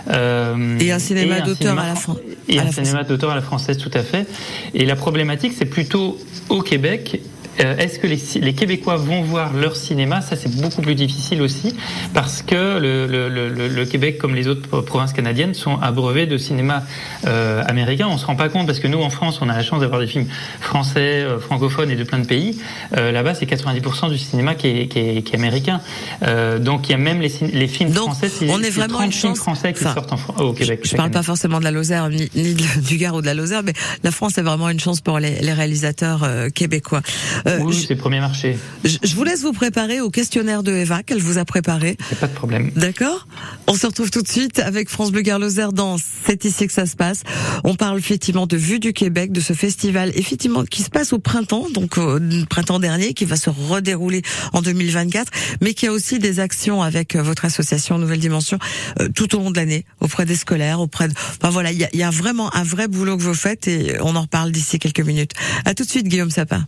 euh, 0.09 0.77
Et 0.79 0.91
un 0.91 0.99
cinéma 0.99 1.41
d'auteur 1.41 1.57
cinéma 1.57 1.81
à 1.81 1.87
la 1.89 1.95
fran- 1.95 2.15
et 2.47 2.59
un 2.59 2.71
cinéma 2.71 3.03
d'auteur 3.03 3.31
à 3.31 3.35
la 3.35 3.41
française, 3.41 3.77
tout 3.77 3.91
à 3.93 4.03
fait. 4.03 4.27
Et 4.73 4.85
la 4.85 4.95
problématique, 4.95 5.53
c'est 5.57 5.65
plutôt 5.65 6.17
au 6.49 6.61
Québec. 6.61 7.19
Euh, 7.59 7.77
Est-ce 7.77 7.99
que 7.99 8.07
les, 8.07 8.19
les 8.41 8.53
Québécois 8.53 8.95
vont 8.97 9.21
voir 9.21 9.53
leur 9.53 9.75
cinéma? 9.75 10.21
Ça, 10.21 10.35
c'est 10.35 10.53
beaucoup 10.59 10.81
plus 10.81 10.95
difficile 10.95 11.41
aussi, 11.41 11.75
parce 12.13 12.41
que 12.41 12.79
le, 12.79 13.07
le, 13.07 13.29
le, 13.29 13.67
le 13.67 13.85
Québec, 13.85 14.17
comme 14.17 14.35
les 14.35 14.47
autres 14.47 14.81
provinces 14.81 15.13
canadiennes, 15.13 15.53
sont 15.53 15.77
abreuvés 15.81 16.25
de 16.25 16.37
cinéma 16.37 16.83
euh, 17.27 17.63
américain. 17.67 18.07
On 18.09 18.17
se 18.17 18.25
rend 18.25 18.35
pas 18.35 18.49
compte, 18.49 18.65
parce 18.67 18.79
que 18.79 18.87
nous, 18.87 19.01
en 19.01 19.09
France, 19.09 19.39
on 19.41 19.49
a 19.49 19.55
la 19.55 19.63
chance 19.63 19.81
d'avoir 19.81 19.99
des 20.01 20.07
films 20.07 20.27
français, 20.59 21.23
euh, 21.23 21.39
francophones 21.39 21.91
et 21.91 21.95
de 21.95 22.03
plein 22.03 22.19
de 22.19 22.25
pays. 22.27 22.59
Euh, 22.97 23.11
Là-bas, 23.11 23.35
c'est 23.35 23.45
90% 23.45 24.09
du 24.09 24.17
cinéma 24.17 24.55
qui 24.55 24.67
est, 24.67 24.87
qui 24.87 24.99
est, 24.99 25.21
qui 25.21 25.33
est 25.33 25.35
américain. 25.35 25.81
Euh, 26.23 26.57
donc, 26.59 26.87
il 26.89 26.93
y 26.93 26.95
a 26.95 26.97
même 26.97 27.21
les, 27.21 27.29
films 27.67 27.91
Donc, 27.91 28.13
français. 28.13 28.29
on 28.49 28.61
est 28.61 28.69
vraiment 28.69 28.93
30 28.95 29.05
une 29.05 29.11
chance- 29.11 29.37
français 29.37 29.73
qui 29.73 29.85
enfin, 29.85 29.93
sortent 29.93 30.13
en, 30.13 30.43
au 30.43 30.53
Québec. 30.53 30.79
Je 30.83 30.89
chaque 30.89 30.97
parle 30.97 31.07
année. 31.07 31.13
pas 31.13 31.23
forcément 31.23 31.59
de 31.59 31.63
la 31.63 31.71
Lozère 31.71 32.09
ni, 32.09 32.29
ni 32.35 32.53
de- 32.53 32.81
du 32.87 32.97
Gard 32.97 33.15
ou 33.15 33.21
de 33.21 33.25
la 33.27 33.33
Lozère, 33.33 33.61
mais 33.63 33.73
la 34.03 34.11
France 34.11 34.37
est 34.37 34.41
vraiment 34.41 34.69
une 34.69 34.79
chance 34.79 35.01
pour 35.01 35.19
les, 35.19 35.39
les 35.41 35.53
réalisateurs 35.53 36.23
euh, 36.23 36.49
québécois. 36.49 37.01
Euh, 37.47 37.59
Oui, 37.61 37.73
je, 37.73 37.87
c'est 37.87 37.93
le 37.93 37.99
premier 37.99 38.19
marché. 38.19 38.57
je- 38.83 38.97
je 39.03 39.15
vous 39.15 39.23
laisse 39.23 39.41
vous 39.41 39.53
préparer 39.53 40.01
au 40.01 40.09
questionnaire 40.09 40.63
de 40.63 40.71
Eva 40.71 41.03
qu'elle 41.03 41.19
vous 41.19 41.37
a 41.37 41.45
préparé. 41.45 41.97
Pas 42.19 42.27
de 42.27 42.33
problème. 42.33 42.71
D'accord? 42.75 43.27
On 43.67 43.75
se 43.75 43.85
retrouve 43.87 44.11
tout 44.11 44.21
de 44.21 44.27
suite 44.27 44.59
avec 44.59 44.89
France 44.89 45.11
Bleu 45.11 45.21
Gard 45.21 45.39
Lozère 45.39 45.73
dans 45.73 45.97
C'est 46.25 46.45
ici 46.45 46.67
que 46.67 46.73
ça 46.73 46.85
se 46.85 46.95
passe. 46.95 47.23
On 47.63 47.75
parle 47.75 47.97
effectivement 47.99 48.47
de 48.47 48.57
Vue 48.57 48.79
du 48.79 48.93
Québec, 48.93 49.31
de 49.31 49.41
ce 49.41 49.53
festival 49.53 50.11
effectivement 50.15 50.63
qui 50.63 50.83
se 50.83 50.89
passe 50.89 51.13
au 51.13 51.19
printemps, 51.19 51.67
donc 51.73 51.97
au 51.97 52.19
printemps 52.49 52.79
dernier, 52.79 53.13
qui 53.13 53.25
va 53.25 53.35
se 53.35 53.49
redérouler 53.49 54.21
en 54.53 54.61
2024, 54.61 55.31
mais 55.61 55.73
qui 55.73 55.87
a 55.87 55.91
aussi 55.91 56.19
des 56.19 56.39
actions 56.39 56.81
avec 56.81 57.15
euh, 57.15 57.21
votre 57.23 57.45
association 57.45 57.97
Nouvelle 57.97 58.19
Dimension 58.19 58.57
euh, 59.01 59.09
tout 59.13 59.35
au 59.35 59.39
long 59.39 59.51
de 59.51 59.57
l'année, 59.57 59.85
auprès 59.99 60.25
des 60.25 60.35
scolaires, 60.35 60.79
auprès 60.79 61.07
de... 61.07 61.13
Enfin 61.13 61.49
voilà, 61.49 61.71
il 61.71 61.77
y 61.79 61.83
a, 61.83 61.89
y 61.93 62.03
a 62.03 62.09
vraiment 62.09 62.53
un 62.55 62.63
vrai 62.63 62.87
boulot 62.87 63.17
que 63.17 63.23
vous 63.23 63.33
faites 63.33 63.67
et 63.67 63.97
on 64.01 64.15
en 64.15 64.21
reparle 64.21 64.51
d'ici 64.51 64.79
quelques 64.79 65.01
minutes. 65.01 65.31
À 65.65 65.73
tout 65.73 65.83
de 65.83 65.89
suite 65.89 66.07
Guillaume 66.07 66.31
Sapin. 66.31 66.65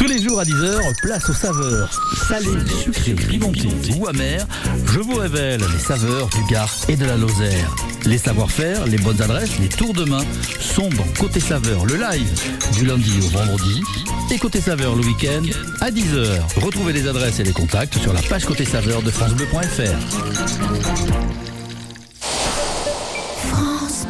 Tous 0.00 0.06
les 0.06 0.22
jours 0.22 0.40
à 0.40 0.44
10h, 0.44 0.98
place 1.02 1.28
aux 1.28 1.34
saveurs. 1.34 1.90
Salées, 2.26 2.66
sucrées, 2.82 3.12
pimentées 3.12 3.68
ou 3.98 4.08
amères, 4.08 4.46
je 4.86 4.98
vous 4.98 5.16
révèle 5.16 5.60
les 5.60 5.78
saveurs 5.78 6.26
du 6.30 6.42
Gard 6.50 6.74
et 6.88 6.96
de 6.96 7.04
la 7.04 7.18
Lozère. 7.18 7.76
Les 8.06 8.16
savoir-faire, 8.16 8.86
les 8.86 8.96
bonnes 8.96 9.20
adresses, 9.20 9.58
les 9.58 9.68
tours 9.68 9.92
de 9.92 10.04
main 10.04 10.24
sont 10.58 10.88
dans 10.88 11.04
Côté 11.18 11.38
Saveur, 11.38 11.84
le 11.84 11.96
live, 11.96 12.32
du 12.72 12.86
lundi 12.86 13.12
au 13.18 13.28
vendredi. 13.28 13.82
Et 14.30 14.38
Côté 14.38 14.62
Saveur 14.62 14.96
le 14.96 15.04
week-end 15.04 15.42
à 15.82 15.90
10h. 15.90 16.64
Retrouvez 16.64 16.94
les 16.94 17.06
adresses 17.06 17.38
et 17.40 17.44
les 17.44 17.52
contacts 17.52 17.98
sur 17.98 18.14
la 18.14 18.22
page 18.22 18.46
Côté 18.46 18.64
Saveur 18.64 19.02
de 19.02 19.10
FranceBleu.fr. 19.10 19.98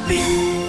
Tout 0.09 0.60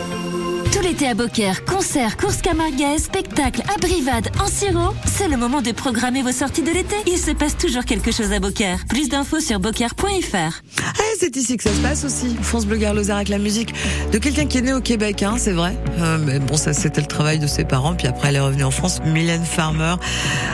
l'été 1.01 1.08
à 1.10 1.13
Beaucaire, 1.15 1.65
concerts, 1.65 2.17
courses 2.17 2.41
camarguaises, 2.41 3.03
spectacles, 3.03 3.62
abrivades, 3.75 4.29
en 4.39 4.48
sirop, 4.48 4.93
c'est 5.05 5.27
le 5.27 5.38
moment 5.38 5.62
de 5.62 5.72
programmer 5.72 6.22
vos 6.22 6.31
sorties 6.31 6.62
de 6.62 6.72
l'été. 6.72 6.96
Il 7.08 7.17
se 7.17 7.31
passe 7.31 7.58
toujours 7.58 7.86
quelque 7.86 8.12
chose 8.12 8.31
à 8.31 8.39
Beaucaire. 8.39 8.79
Plus 8.88 9.10
d'infos 9.10 9.39
sur 9.39 9.60
beaucaire.fr. 9.60 10.36
Ah, 10.36 10.91
c'est 11.20 11.36
ici 11.36 11.58
que 11.58 11.63
ça 11.63 11.74
se 11.74 11.81
passe 11.81 12.03
aussi. 12.03 12.36
France 12.41 12.65
Bleu 12.65 12.77
Lozère 12.93 13.15
avec 13.15 13.29
la 13.29 13.38
musique 13.38 13.74
de 14.12 14.17
quelqu'un 14.17 14.46
qui 14.46 14.60
est 14.60 14.62
né 14.62 14.74
au 14.74 14.81
Québec, 14.81 15.24
hein, 15.24 15.36
c'est 15.38 15.53
vrai. 15.53 15.75
Euh, 16.00 16.17
mais 16.20 16.39
bon, 16.39 16.58
ça 16.58 16.74
c'était 16.74 17.01
le 17.01 17.08
travail 17.08 17.39
de 17.39 17.48
ses 17.48 17.63
parents. 17.63 17.96
Puis 17.96 18.08
après, 18.08 18.29
elle 18.29 18.36
est 18.36 18.39
revenue 18.39 18.63
en 18.63 18.72
France. 18.72 19.01
Mylène 19.05 19.46
Farmer 19.46 19.96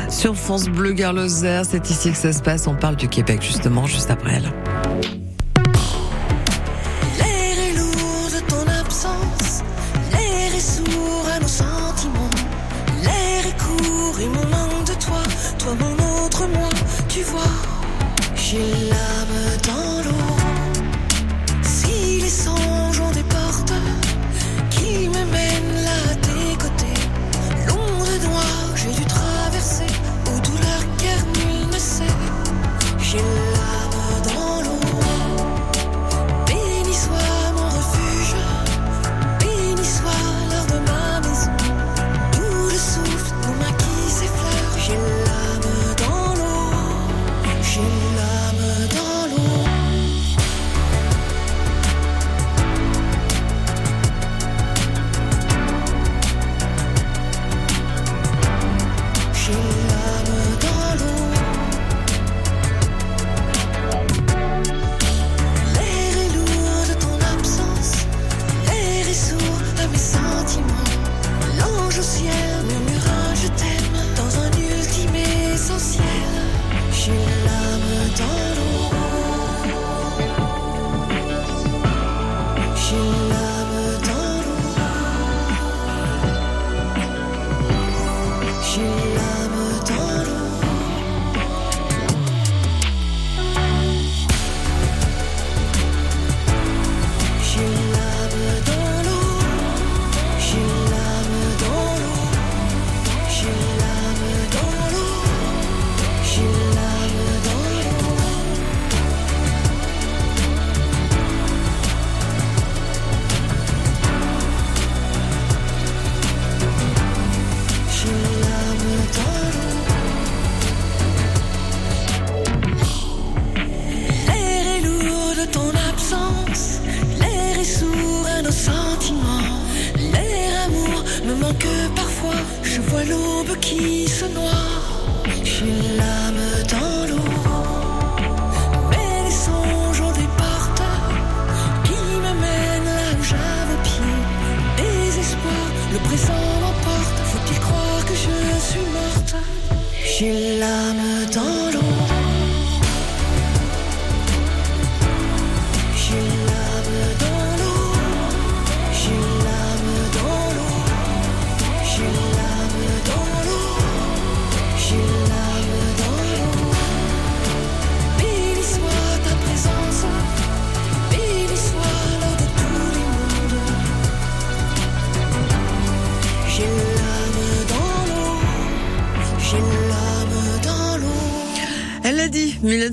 sur 0.10 0.36
France 0.36 0.66
Bleu 0.66 0.94
Lozère. 0.94 1.64
C'est 1.70 1.90
ici 1.90 2.12
que 2.12 2.18
ça 2.18 2.32
se 2.32 2.42
passe. 2.42 2.68
On 2.68 2.76
parle 2.76 2.96
du 2.96 3.10
Québec 3.10 3.42
justement, 3.42 3.86
juste 3.86 4.12
après 4.12 4.36
elle. 4.36 5.27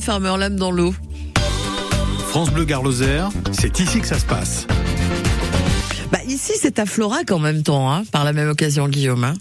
Farmer, 0.05 0.35
l'âme 0.39 0.57
dans 0.57 0.71
l'eau. 0.71 0.95
France 2.29 2.51
Bleu 2.51 2.67
Gare 2.67 2.83
Lozère, 2.83 3.31
c'est 3.53 3.81
ici 3.81 4.01
que 4.03 4.07
ça 4.07 4.19
se 4.19 4.27
passe. 4.27 4.67
Bah, 6.13 6.19
ici, 6.29 6.53
c'est 6.61 6.79
à 6.79 6.85
Florac 6.85 7.31
en 7.31 7.39
même 7.39 7.63
temps, 7.63 7.91
hein, 7.91 8.03
par 8.13 8.23
la 8.25 8.35
même 8.35 8.51
occasion, 8.51 8.87
Guillaume. 8.87 9.25
hein. 9.25 9.35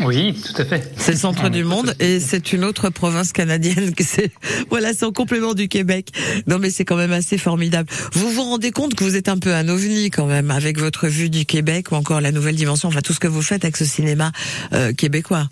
Oui, 0.00 0.34
tout 0.46 0.62
à 0.62 0.64
fait. 0.64 0.90
C'est 0.96 1.12
le 1.12 1.18
centre 1.18 1.42
On 1.44 1.50
du 1.50 1.64
monde 1.64 1.94
et 2.00 2.20
c'est 2.20 2.54
une 2.54 2.64
autre 2.64 2.88
province 2.88 3.32
canadienne 3.32 3.94
que 3.94 4.02
c'est, 4.02 4.32
voilà, 4.70 4.94
c'est 4.94 5.04
en 5.04 5.12
complément 5.12 5.52
du 5.52 5.68
Québec. 5.68 6.08
Non, 6.46 6.58
mais 6.58 6.70
c'est 6.70 6.86
quand 6.86 6.96
même 6.96 7.12
assez 7.12 7.36
formidable. 7.36 7.90
Vous 8.14 8.30
vous 8.30 8.42
rendez 8.44 8.70
compte 8.70 8.94
que 8.94 9.04
vous 9.04 9.16
êtes 9.16 9.28
un 9.28 9.36
peu 9.36 9.54
un 9.54 9.68
ovni 9.68 10.08
quand 10.08 10.26
même 10.26 10.50
avec 10.50 10.78
votre 10.78 11.06
vue 11.06 11.28
du 11.28 11.44
Québec 11.44 11.92
ou 11.92 11.96
encore 11.96 12.22
la 12.22 12.32
nouvelle 12.32 12.56
dimension, 12.56 12.88
enfin 12.88 13.02
tout 13.02 13.12
ce 13.12 13.20
que 13.20 13.28
vous 13.28 13.42
faites 13.42 13.64
avec 13.66 13.76
ce 13.76 13.84
cinéma 13.84 14.32
euh, 14.72 14.94
québécois. 14.94 15.48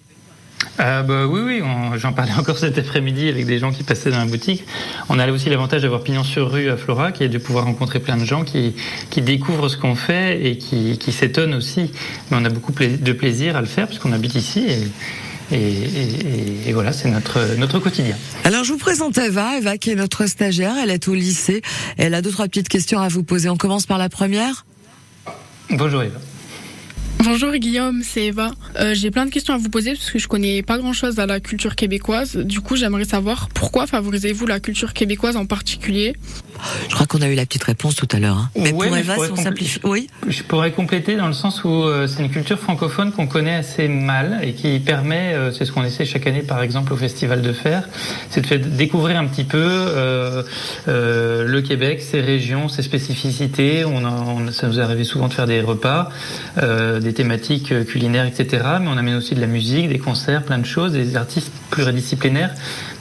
Ah 0.78 1.02
bah 1.02 1.26
oui, 1.26 1.40
oui, 1.42 1.62
j'en 1.96 2.12
parlais 2.12 2.32
encore 2.38 2.58
cet 2.58 2.76
après-midi 2.78 3.28
avec 3.28 3.46
des 3.46 3.58
gens 3.58 3.70
qui 3.72 3.82
passaient 3.82 4.10
dans 4.10 4.18
la 4.18 4.24
boutique. 4.26 4.64
On 5.08 5.18
a 5.18 5.30
aussi 5.30 5.48
l'avantage 5.48 5.82
d'avoir 5.82 6.02
pignon 6.02 6.24
sur 6.24 6.50
rue 6.50 6.68
à 6.70 6.76
Florac 6.76 7.20
et 7.20 7.28
de 7.28 7.38
pouvoir 7.38 7.64
rencontrer 7.64 7.98
plein 8.00 8.16
de 8.16 8.24
gens 8.24 8.44
qui, 8.44 8.74
qui 9.10 9.22
découvrent 9.22 9.68
ce 9.68 9.76
qu'on 9.76 9.94
fait 9.94 10.44
et 10.44 10.58
qui, 10.58 10.98
qui 10.98 11.12
s'étonnent 11.12 11.54
aussi. 11.54 11.90
Mais 12.30 12.36
on 12.40 12.44
a 12.44 12.48
beaucoup 12.50 12.72
de 12.72 13.12
plaisir 13.12 13.56
à 13.56 13.60
le 13.60 13.66
faire 13.66 13.86
puisqu'on 13.86 14.12
habite 14.12 14.34
ici 14.34 14.66
et, 14.68 15.56
et, 15.56 15.58
et- 15.58 16.68
et 16.68 16.72
voilà, 16.72 16.92
c'est 16.92 17.10
notre, 17.10 17.56
notre 17.56 17.78
quotidien. 17.78 18.16
Alors 18.44 18.62
je 18.64 18.72
vous 18.72 18.78
présente 18.78 19.16
Eva, 19.18 19.56
Eva 19.58 19.78
qui 19.78 19.90
est 19.90 19.94
notre 19.96 20.26
stagiaire, 20.26 20.74
elle 20.82 20.90
est 20.90 21.08
au 21.08 21.14
lycée, 21.14 21.62
elle 21.96 22.14
a 22.14 22.22
deux 22.22 22.30
trois 22.30 22.46
petites 22.46 22.68
questions 22.68 23.00
à 23.00 23.08
vous 23.08 23.22
poser. 23.24 23.48
On 23.48 23.56
commence 23.56 23.86
par 23.86 23.98
la 23.98 24.08
première. 24.08 24.64
Bonjour 25.70 26.02
Eva. 26.02 26.18
Bonjour 27.22 27.52
Guillaume, 27.52 28.02
c'est 28.02 28.26
Eva. 28.26 28.50
Euh, 28.78 28.94
J'ai 28.94 29.10
plein 29.10 29.26
de 29.26 29.30
questions 29.30 29.52
à 29.52 29.58
vous 29.58 29.68
poser 29.68 29.92
parce 29.92 30.10
que 30.10 30.18
je 30.18 30.26
connais 30.26 30.62
pas 30.62 30.78
grand 30.78 30.92
chose 30.94 31.18
à 31.18 31.26
la 31.26 31.38
culture 31.38 31.76
québécoise. 31.76 32.36
Du 32.36 32.60
coup, 32.60 32.76
j'aimerais 32.76 33.04
savoir 33.04 33.48
pourquoi 33.54 33.86
favorisez-vous 33.86 34.46
la 34.46 34.58
culture 34.58 34.94
québécoise 34.94 35.36
en 35.36 35.44
particulier? 35.44 36.14
Je 36.88 36.94
crois 36.94 37.06
qu'on 37.06 37.20
a 37.22 37.28
eu 37.28 37.34
la 37.34 37.44
petite 37.46 37.64
réponse 37.64 37.94
tout 37.96 38.08
à 38.12 38.18
l'heure. 38.20 38.36
Hein. 38.36 38.50
Mais 38.56 38.72
Ouais, 38.72 38.86
pour 38.88 38.96
mais 38.96 39.00
Eva, 39.02 39.14
si 39.16 39.32
on 39.32 39.36
simplifie, 39.36 39.80
oui. 39.84 40.08
Je 40.28 40.42
pourrais 40.42 40.72
compléter 40.72 41.16
dans 41.16 41.26
le 41.26 41.32
sens 41.32 41.62
où 41.64 41.68
euh, 41.68 42.06
c'est 42.06 42.22
une 42.22 42.30
culture 42.30 42.58
francophone 42.58 43.12
qu'on 43.12 43.26
connaît 43.26 43.54
assez 43.54 43.88
mal 43.88 44.40
et 44.42 44.52
qui 44.54 44.78
permet, 44.78 45.32
euh, 45.34 45.52
c'est 45.52 45.64
ce 45.64 45.72
qu'on 45.72 45.84
essaie 45.84 46.04
chaque 46.04 46.26
année 46.26 46.42
par 46.42 46.62
exemple 46.62 46.92
au 46.92 46.96
Festival 46.96 47.42
de 47.42 47.52
faire, 47.52 47.88
c'est 48.30 48.40
de 48.42 48.46
faire 48.46 48.60
découvrir 48.60 49.18
un 49.18 49.26
petit 49.26 49.44
peu 49.44 49.58
euh, 49.60 50.42
euh, 50.88 51.44
le 51.46 51.62
Québec, 51.62 52.00
ses 52.02 52.20
régions, 52.20 52.68
ses 52.68 52.82
spécificités. 52.82 53.84
On, 53.84 54.04
a- 54.04 54.10
on- 54.10 54.52
ça 54.52 54.66
nous 54.68 54.78
est 54.78 54.82
arrivé 54.82 55.04
souvent 55.04 55.28
de 55.28 55.34
faire 55.34 55.46
des 55.46 55.60
repas, 55.62 56.10
euh, 56.58 57.00
des 57.10 57.14
thématiques 57.14 57.72
euh, 57.72 57.82
culinaires, 57.84 58.24
etc. 58.26 58.62
Mais 58.80 58.86
on 58.88 58.96
amène 58.96 59.16
aussi 59.16 59.34
de 59.34 59.40
la 59.40 59.46
musique, 59.48 59.88
des 59.88 59.98
concerts, 59.98 60.44
plein 60.44 60.58
de 60.58 60.64
choses, 60.66 60.92
des 60.92 61.16
artistes 61.16 61.50
pluridisciplinaires. 61.70 62.54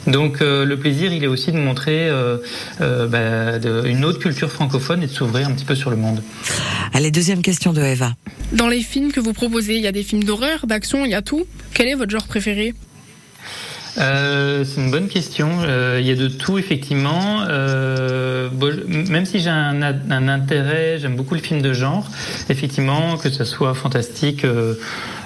Donc 0.06 0.40
euh, 0.42 0.64
le 0.64 0.76
plaisir, 0.78 1.12
il 1.12 1.22
est 1.22 1.26
aussi 1.28 1.52
de 1.52 1.58
montrer 1.58 2.08
euh, 2.08 2.38
euh, 2.80 3.06
bah, 3.06 3.58
de- 3.58 3.86
une 3.86 4.04
autre 4.04 4.18
culture 4.18 4.50
francophone 4.50 5.02
et 5.02 5.06
de 5.06 5.12
s'ouvrir 5.12 5.46
un 5.48 5.52
petit 5.52 5.64
peu 5.64 5.74
sur 5.76 5.90
le 5.90 5.96
monde. 5.96 6.22
Allez, 6.92 7.10
deuxième 7.10 7.42
question 7.42 7.72
de 7.72 7.80
Eva. 7.82 8.14
Dans 8.52 8.68
les 8.68 8.80
films 8.80 9.12
que 9.12 9.20
vous 9.20 9.32
proposez, 9.32 9.76
il 9.76 9.82
y 9.82 9.86
a 9.86 9.92
des 9.92 10.02
films 10.02 10.24
d'horreur, 10.24 10.66
d'action, 10.66 11.04
il 11.04 11.10
y 11.12 11.14
a 11.14 11.22
tout. 11.22 11.44
Quel 11.74 11.86
est 11.88 11.94
votre 11.94 12.10
genre 12.10 12.26
préféré? 12.26 12.74
Euh, 14.00 14.64
c'est 14.64 14.80
une 14.80 14.90
bonne 14.90 15.08
question. 15.08 15.48
Euh, 15.62 15.98
il 16.00 16.06
y 16.06 16.10
a 16.10 16.16
de 16.16 16.28
tout 16.28 16.58
effectivement. 16.58 17.44
Euh, 17.48 18.48
bon, 18.50 18.74
même 18.86 19.26
si 19.26 19.40
j'ai 19.40 19.50
un, 19.50 19.82
un 19.82 20.28
intérêt, 20.28 20.98
j'aime 20.98 21.16
beaucoup 21.16 21.34
le 21.34 21.40
film 21.40 21.60
de 21.60 21.72
genre. 21.72 22.08
Effectivement, 22.48 23.16
que 23.16 23.30
ce 23.30 23.44
soit 23.44 23.74
fantastique, 23.74 24.44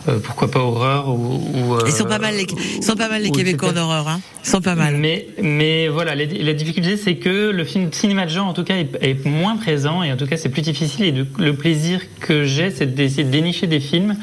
euh, 0.09 0.13
euh, 0.13 0.19
pourquoi 0.23 0.51
pas 0.51 0.61
horreur 0.61 1.09
ou. 1.09 1.41
ou, 1.55 1.79
Ils 1.87 1.93
sont 1.93 2.05
euh, 2.05 2.09
pas 2.09 2.19
mal 2.19 2.35
les, 2.37 2.47
sont 2.83 2.95
pas 2.97 3.09
mal 3.09 3.23
les 3.23 3.31
Québécois 3.31 3.71
en 3.73 3.77
horreur, 3.77 4.09
hein. 4.09 4.21
Ils 4.45 4.51
sont 4.51 4.61
pas 4.61 4.75
mal. 4.75 4.97
Mais, 4.97 5.27
mais 5.43 5.89
voilà, 5.89 6.15
la, 6.15 6.25
la 6.27 6.53
difficulté, 6.53 6.97
c'est 6.99 7.17
que 7.17 7.51
le 7.51 7.65
film 7.65 7.91
cinéma 7.93 8.27
de 8.27 8.31
genre, 8.31 8.47
en 8.47 8.53
tout 8.53 8.65
cas, 8.65 8.77
est, 8.77 8.89
est 9.01 9.25
moins 9.25 9.57
présent 9.57 10.03
et 10.03 10.13
en 10.13 10.17
tout 10.17 10.27
cas, 10.27 10.37
c'est 10.37 10.51
plus 10.51 10.61
difficile. 10.63 11.05
Et 11.07 11.13
de- 11.13 11.27
le 11.39 11.55
plaisir 11.55 12.01
que 12.21 12.45
j'ai, 12.45 12.71
c'est 12.71 12.95
d'essayer 12.95 13.25
de 13.25 13.31
dénicher 13.31 13.67
des 13.67 13.81
films 13.81 14.17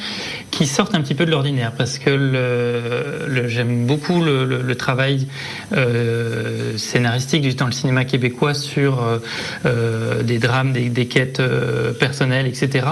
qui 0.51 0.67
sortent 0.67 0.93
un 0.95 1.01
petit 1.01 1.15
peu 1.15 1.25
de 1.25 1.31
l'ordinaire, 1.31 1.71
parce 1.77 1.97
que 1.97 2.09
le, 2.11 3.25
le- 3.27 3.47
j'aime 3.47 3.85
beaucoup 3.87 4.21
le, 4.23 4.45
le- 4.45 4.61
le 4.61 4.75
travail 4.75 5.27
euh, 5.85 6.77
scénaristique 6.77 7.41
du 7.41 7.53
dans 7.55 7.65
le 7.65 7.71
cinéma 7.71 8.05
québécois 8.05 8.53
sur 8.53 9.01
euh, 9.03 9.17
euh, 9.65 10.23
des 10.23 10.39
drames, 10.39 10.71
des, 10.73 10.89
des 10.89 11.05
quêtes 11.07 11.39
euh, 11.39 11.91
personnelles, 11.93 12.47
etc. 12.47 12.85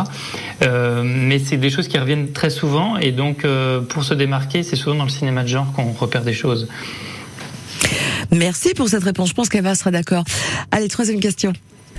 Euh, 0.63 1.01
mais 1.03 1.39
c'est 1.39 1.57
des 1.57 1.69
choses 1.69 1.87
qui 1.87 1.97
reviennent 1.97 2.31
très 2.31 2.49
souvent, 2.49 2.78
et 2.99 3.11
donc 3.11 3.45
euh, 3.45 3.81
pour 3.81 4.03
se 4.03 4.13
démarquer, 4.13 4.63
c'est 4.63 4.75
souvent 4.75 4.95
dans 4.95 5.03
le 5.03 5.09
cinéma 5.09 5.43
de 5.43 5.47
genre 5.47 5.71
qu'on 5.73 5.91
repère 5.91 6.23
des 6.23 6.33
choses. 6.33 6.67
Merci 8.31 8.73
pour 8.73 8.89
cette 8.89 9.03
réponse. 9.03 9.29
Je 9.29 9.33
pense 9.33 9.49
qu'Eva 9.49 9.75
sera 9.75 9.91
d'accord. 9.91 10.23
Allez, 10.71 10.87
troisième 10.87 11.19
question. 11.19 11.53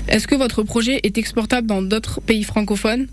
Est-ce 0.09 0.27
que 0.27 0.35
votre 0.35 0.63
projet 0.63 1.01
est 1.03 1.19
exportable 1.19 1.67
dans 1.67 1.83
d'autres 1.83 2.21
pays 2.21 2.45
francophones? 2.45 3.07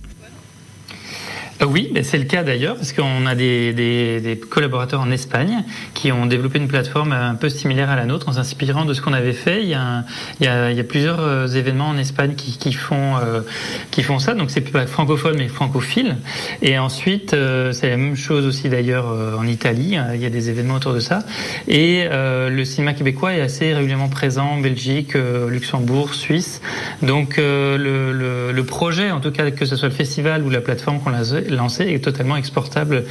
Oui, 1.65 1.89
ben, 1.91 2.03
c'est 2.03 2.19
le 2.19 2.25
cas 2.25 2.43
d'ailleurs, 2.43 2.75
parce 2.75 2.93
qu'on 2.93 3.25
a 3.25 3.33
des, 3.33 3.73
des- 3.73 4.21
des 4.21 4.37
collaborateurs 4.37 5.01
en 5.01 5.09
Espagne 5.09 5.63
qui 5.95 6.11
ont 6.11 6.27
développé 6.27 6.59
une 6.59 6.67
plateforme 6.67 7.13
un 7.13 7.33
peu 7.33 7.49
similaire 7.49 7.89
à 7.89 7.95
la 7.95 8.05
nôtre 8.05 8.29
en 8.29 8.33
s'inspirant 8.33 8.85
de 8.85 8.93
ce 8.93 9.01
qu'on 9.01 9.13
avait 9.13 9.33
fait. 9.33 9.63
Il 9.63 9.69
y 9.69 9.73
a, 9.73 9.81
un- 9.81 10.05
il 10.39 10.45
y 10.45 10.49
a- 10.49 10.69
il 10.69 10.77
y 10.77 10.79
a 10.79 10.83
plusieurs 10.83 11.19
euh, 11.19 11.47
événements 11.47 11.87
en 11.89 11.97
Espagne 11.97 12.35
qui, 12.35 12.59
qui 12.59 12.73
font, 12.73 13.17
euh, 13.17 13.41
qui 13.89 14.03
font 14.03 14.19
ça, 14.19 14.35
donc 14.35 14.51
c'est 14.51 14.61
pas 14.61 14.85
francophone 14.85 15.35
mais 15.39 15.47
francophile. 15.47 16.17
Et 16.61 16.77
ensuite, 16.77 17.33
euh, 17.33 17.71
c'est 17.71 17.89
la 17.89 17.97
même 17.97 18.15
chose 18.15 18.45
aussi 18.45 18.69
d'ailleurs 18.69 19.07
euh, 19.09 19.35
en 19.35 19.47
Italie, 19.47 19.97
euh, 19.97 20.13
il 20.15 20.21
y 20.21 20.27
a 20.27 20.29
des 20.29 20.51
événements 20.51 20.75
autour 20.75 20.93
de 20.93 20.99
ça. 20.99 21.23
Et 21.67 22.05
euh, 22.11 22.49
le 22.51 22.65
cinéma 22.65 22.93
québécois 22.93 23.33
est 23.33 23.41
assez 23.41 23.73
régulièrement 23.73 24.09
présent 24.09 24.45
en 24.45 24.59
Belgique, 24.59 25.15
euh, 25.15 25.49
Luxembourg, 25.49 26.13
Suisse. 26.13 26.61
Donc 27.01 27.39
euh, 27.39 27.77
le, 27.79 28.13
le, 28.13 28.51
le 28.51 28.63
projet, 28.63 29.09
en 29.09 29.21
tout 29.21 29.31
cas 29.31 29.49
que 29.49 29.65
ce 29.65 29.75
soit 29.75 29.89
le 29.89 29.93
festival 29.95 30.43
ou 30.43 30.51
la 30.51 30.61
plateforme 30.61 30.99
qu'on 30.99 31.15
a 31.15 31.23
lancée, 31.55 31.85
est 31.85 32.03
totalement 32.03 32.35
exportable 32.35 33.05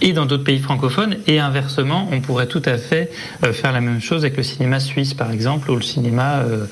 et 0.00 0.12
dans 0.12 0.26
d'autres 0.26 0.44
pays 0.44 0.58
francophones. 0.58 1.16
Et 1.26 1.38
inversement, 1.38 2.08
on 2.12 2.20
pourrait 2.20 2.46
tout 2.46 2.62
à 2.64 2.78
fait 2.78 3.10
euh, 3.44 3.52
faire 3.52 3.72
la 3.72 3.80
même 3.80 4.00
chose 4.00 4.24
avec 4.24 4.36
le 4.36 4.42
cinéma 4.42 4.80
suisse, 4.80 5.14
par 5.14 5.30
exemple, 5.30 5.70
ou 5.70 5.76
le 5.76 5.82
cinéma 5.82 6.40
euh, 6.40 6.66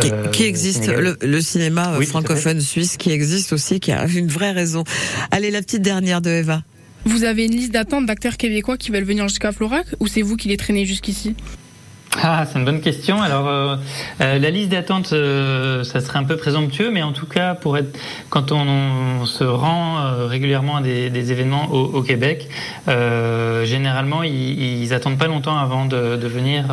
Qui, 0.00 0.10
euh, 0.12 0.26
qui 0.28 0.44
existe, 0.44 0.86
le, 0.88 1.16
le 1.20 1.40
cinéma 1.40 1.94
Oui, 1.98 2.06
francophone 2.06 2.60
suisse 2.60 2.96
qui 2.96 3.10
existe 3.10 3.52
aussi, 3.52 3.80
qui 3.80 3.92
a 3.92 4.06
une 4.06 4.28
vraie 4.28 4.52
raison. 4.52 4.84
Allez, 5.30 5.50
la 5.50 5.62
petite 5.62 5.82
dernière 5.82 6.20
de 6.20 6.30
Eva. 6.30 6.62
Vous 7.04 7.24
avez 7.24 7.46
une 7.46 7.52
liste 7.52 7.72
d'attente 7.72 8.06
d'acteurs 8.06 8.36
québécois 8.36 8.76
qui 8.76 8.90
veulent 8.90 9.04
venir 9.04 9.26
jusqu'à 9.28 9.52
Florac 9.52 9.86
ou 10.00 10.06
c'est 10.06 10.22
vous 10.22 10.36
qui 10.36 10.48
les 10.48 10.58
traînez 10.58 10.84
jusqu'ici? 10.84 11.34
Ah, 12.18 12.44
c'est 12.44 12.58
une 12.58 12.64
bonne 12.64 12.80
question. 12.80 13.22
Alors, 13.22 13.48
euh, 13.48 13.76
euh, 14.20 14.38
la 14.38 14.50
liste 14.50 14.70
d'attente, 14.70 15.12
euh, 15.12 15.84
ça 15.84 16.00
serait 16.00 16.18
un 16.18 16.24
peu 16.24 16.36
présomptueux, 16.36 16.90
mais 16.90 17.02
en 17.02 17.12
tout 17.12 17.26
cas, 17.26 17.54
pour 17.54 17.78
être, 17.78 17.96
quand 18.30 18.50
on, 18.50 19.24
se 19.26 19.44
rend 19.44 19.98
euh, 19.98 20.26
régulièrement 20.26 20.76
à 20.76 20.82
des, 20.82 21.32
événements 21.32 21.70
au, 21.70 22.02
Québec, 22.02 22.48
généralement, 22.86 24.22
ils, 24.22 24.82
ils 24.82 24.92
attendent 24.92 25.18
pas 25.18 25.28
longtemps 25.28 25.56
avant 25.56 25.84
de, 25.84 26.26
venir, 26.26 26.64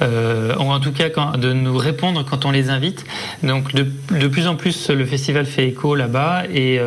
ou 0.00 0.62
en 0.62 0.80
tout 0.80 0.92
cas, 0.92 1.08
de 1.36 1.52
nous 1.52 1.76
répondre 1.76 2.24
quand 2.24 2.44
on 2.44 2.50
les 2.50 2.70
invite. 2.70 3.04
Donc, 3.42 3.74
de, 3.74 4.28
plus 4.28 4.46
en 4.46 4.54
plus, 4.54 4.90
le 4.90 5.04
festival 5.04 5.46
fait 5.46 5.66
écho 5.66 5.94
là-bas, 5.94 6.44
et, 6.52 6.80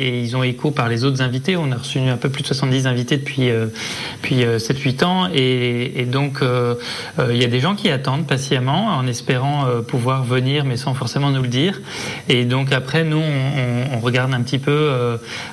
ils 0.00 0.36
ont 0.36 0.42
écho 0.42 0.70
par 0.70 0.88
les 0.88 1.04
autres 1.04 1.22
invités. 1.22 1.56
On 1.56 1.70
a 1.70 1.76
reçu 1.76 1.98
un 2.00 2.16
peu 2.16 2.28
plus 2.28 2.42
de 2.42 2.48
70 2.48 2.86
invités 2.86 3.16
depuis, 3.18 3.50
depuis 4.22 4.44
euh, 4.44 4.58
7-8 4.58 5.04
ans, 5.04 5.28
et 5.32 6.06
donc. 6.10 6.42
Euh, 7.20 7.28
euh, 7.28 7.34
il 7.34 7.40
y 7.40 7.44
a 7.44 7.48
des 7.48 7.60
gens 7.60 7.74
qui 7.74 7.90
attendent 7.90 8.26
patiemment 8.26 8.86
en 8.96 9.06
espérant 9.06 9.66
euh, 9.66 9.82
pouvoir 9.82 10.24
venir, 10.24 10.64
mais 10.64 10.76
sans 10.76 10.94
forcément 10.94 11.30
nous 11.30 11.42
le 11.42 11.48
dire. 11.48 11.80
Et 12.28 12.44
donc 12.44 12.72
après, 12.72 13.04
nous, 13.04 13.18
on, 13.18 13.20
on- 13.22 13.96
on 13.96 14.00
regarde 14.00 14.32
un 14.34 14.40
petit 14.42 14.58
peu 14.58 14.70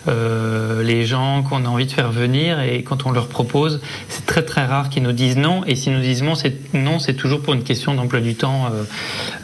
euh, 0.08 0.84
les 0.84 1.06
gens 1.06 1.44
qu'on 1.44 1.66
a 1.66 1.68
envie 1.68 1.86
de 1.86 1.92
faire 1.92 2.12
venir 2.12 2.60
et 2.62 2.84
quand 2.84 3.06
on 3.06 3.12
leur 3.12 3.28
propose, 3.28 3.82
c'est 4.10 4.26
très 4.26 4.44
très 4.44 4.66
rare 4.66 4.90
qu'ils 4.90 5.04
nous 5.04 5.12
disent 5.12 5.38
non. 5.38 5.64
Et 5.66 5.76
s'ils 5.76 5.94
nous 5.94 6.02
disent 6.02 6.24
non, 6.24 6.36
c'est 6.36 6.56
non, 6.74 7.00
c'est 7.00 7.14
toujours 7.16 7.42
pour 7.42 7.54
une 7.54 7.64
question 7.64 7.94
d'emploi 7.96 8.20
du 8.22 8.36
temps 8.36 8.70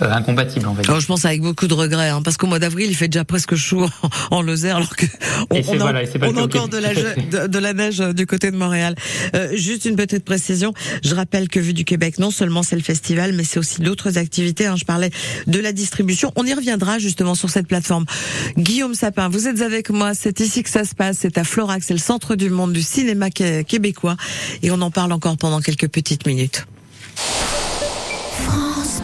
incompatible, 0.01 0.65
dire. 0.65 0.89
Alors, 0.89 0.99
je 0.99 1.07
pense 1.07 1.25
avec 1.25 1.41
beaucoup 1.41 1.67
de 1.67 1.73
regrets, 1.73 2.09
hein, 2.09 2.21
parce 2.23 2.37
qu'au 2.37 2.47
mois 2.47 2.59
d'avril, 2.59 2.87
il 2.89 2.95
fait 2.95 3.07
déjà 3.07 3.25
presque 3.25 3.55
chaud 3.55 3.87
en 4.31 4.41
Lozère, 4.41 4.77
alors 4.77 4.95
que 4.95 5.05
on, 5.49 5.57
a, 5.57 5.61
voilà, 5.77 6.01
on 6.23 6.37
encore 6.37 6.69
de 6.69 6.77
la, 6.77 6.93
de, 6.93 7.47
de 7.47 7.59
la 7.59 7.73
neige 7.73 7.99
du 7.99 8.25
côté 8.25 8.51
de 8.51 8.55
Montréal. 8.57 8.95
Euh, 9.35 9.49
juste 9.55 9.85
une 9.85 9.95
petite 9.95 10.25
précision. 10.25 10.73
Je 11.03 11.15
rappelle 11.15 11.49
que 11.49 11.59
Vue 11.59 11.73
du 11.73 11.85
Québec, 11.85 12.12
non 12.19 12.31
seulement 12.31 12.63
c'est 12.63 12.75
le 12.75 12.81
festival, 12.81 13.33
mais 13.33 13.43
c'est 13.43 13.59
aussi 13.59 13.81
d'autres 13.81 14.17
activités. 14.17 14.65
hein. 14.67 14.75
Je 14.75 14.85
parlais 14.85 15.11
de 15.47 15.59
la 15.59 15.71
distribution. 15.71 16.31
On 16.35 16.45
y 16.45 16.53
reviendra 16.53 16.99
justement 16.99 17.35
sur 17.35 17.49
cette 17.49 17.67
plateforme. 17.67 18.05
Guillaume 18.57 18.95
Sapin, 18.95 19.29
vous 19.29 19.47
êtes 19.47 19.61
avec 19.61 19.89
moi. 19.89 20.13
C'est 20.13 20.39
ici 20.39 20.63
que 20.63 20.69
ça 20.69 20.85
se 20.85 20.95
passe. 20.95 21.17
C'est 21.21 21.37
à 21.37 21.43
Florac. 21.43 21.83
C'est 21.83 21.93
le 21.93 21.99
centre 21.99 22.35
du 22.35 22.49
monde 22.49 22.73
du 22.73 22.81
cinéma 22.81 23.29
qué- 23.29 23.63
québécois. 23.63 24.17
Et 24.61 24.71
on 24.71 24.81
en 24.81 24.91
parle 24.91 25.11
encore 25.11 25.37
pendant 25.37 25.61
quelques 25.61 25.87
petites 25.87 26.25
minutes. 26.27 26.65
France. 27.15 29.01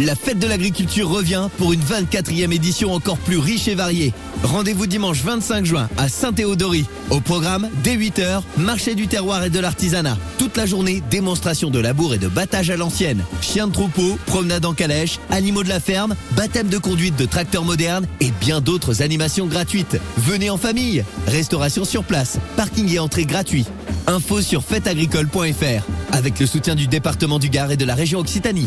La 0.00 0.14
fête 0.14 0.38
de 0.38 0.46
l'agriculture 0.46 1.10
revient 1.10 1.48
pour 1.58 1.74
une 1.74 1.82
24e 1.82 2.54
édition 2.54 2.94
encore 2.94 3.18
plus 3.18 3.36
riche 3.36 3.68
et 3.68 3.74
variée. 3.74 4.14
Rendez-vous 4.42 4.86
dimanche 4.86 5.22
25 5.22 5.66
juin 5.66 5.90
à 5.98 6.08
Saint-Théodory. 6.08 6.86
Au 7.10 7.20
programme, 7.20 7.68
dès 7.84 7.96
8h, 7.96 8.40
marché 8.56 8.94
du 8.94 9.08
terroir 9.08 9.44
et 9.44 9.50
de 9.50 9.60
l'artisanat. 9.60 10.16
Toute 10.38 10.56
la 10.56 10.64
journée, 10.64 11.02
démonstration 11.10 11.68
de 11.68 11.78
labour 11.78 12.14
et 12.14 12.18
de 12.18 12.28
battage 12.28 12.70
à 12.70 12.78
l'ancienne. 12.78 13.22
Chiens 13.42 13.66
de 13.66 13.74
troupeau, 13.74 14.18
promenade 14.24 14.64
en 14.64 14.72
calèche, 14.72 15.18
animaux 15.28 15.64
de 15.64 15.68
la 15.68 15.80
ferme, 15.80 16.14
baptême 16.34 16.68
de 16.68 16.78
conduite 16.78 17.16
de 17.16 17.26
tracteurs 17.26 17.66
modernes 17.66 18.06
et 18.20 18.30
bien 18.40 18.62
d'autres 18.62 19.02
animations 19.02 19.48
gratuites. 19.48 20.00
Venez 20.16 20.48
en 20.48 20.56
famille. 20.56 21.04
Restauration 21.26 21.84
sur 21.84 22.04
place, 22.04 22.38
parking 22.56 22.90
et 22.90 23.00
entrée 23.00 23.26
gratuit. 23.26 23.66
Info 24.06 24.40
sur 24.40 24.64
fêteagricole.fr 24.64 25.84
avec 26.12 26.40
le 26.40 26.46
soutien 26.46 26.74
du 26.74 26.86
département 26.86 27.38
du 27.38 27.50
Gard 27.50 27.70
et 27.70 27.76
de 27.76 27.84
la 27.84 27.94
région 27.94 28.20
Occitanie. 28.20 28.66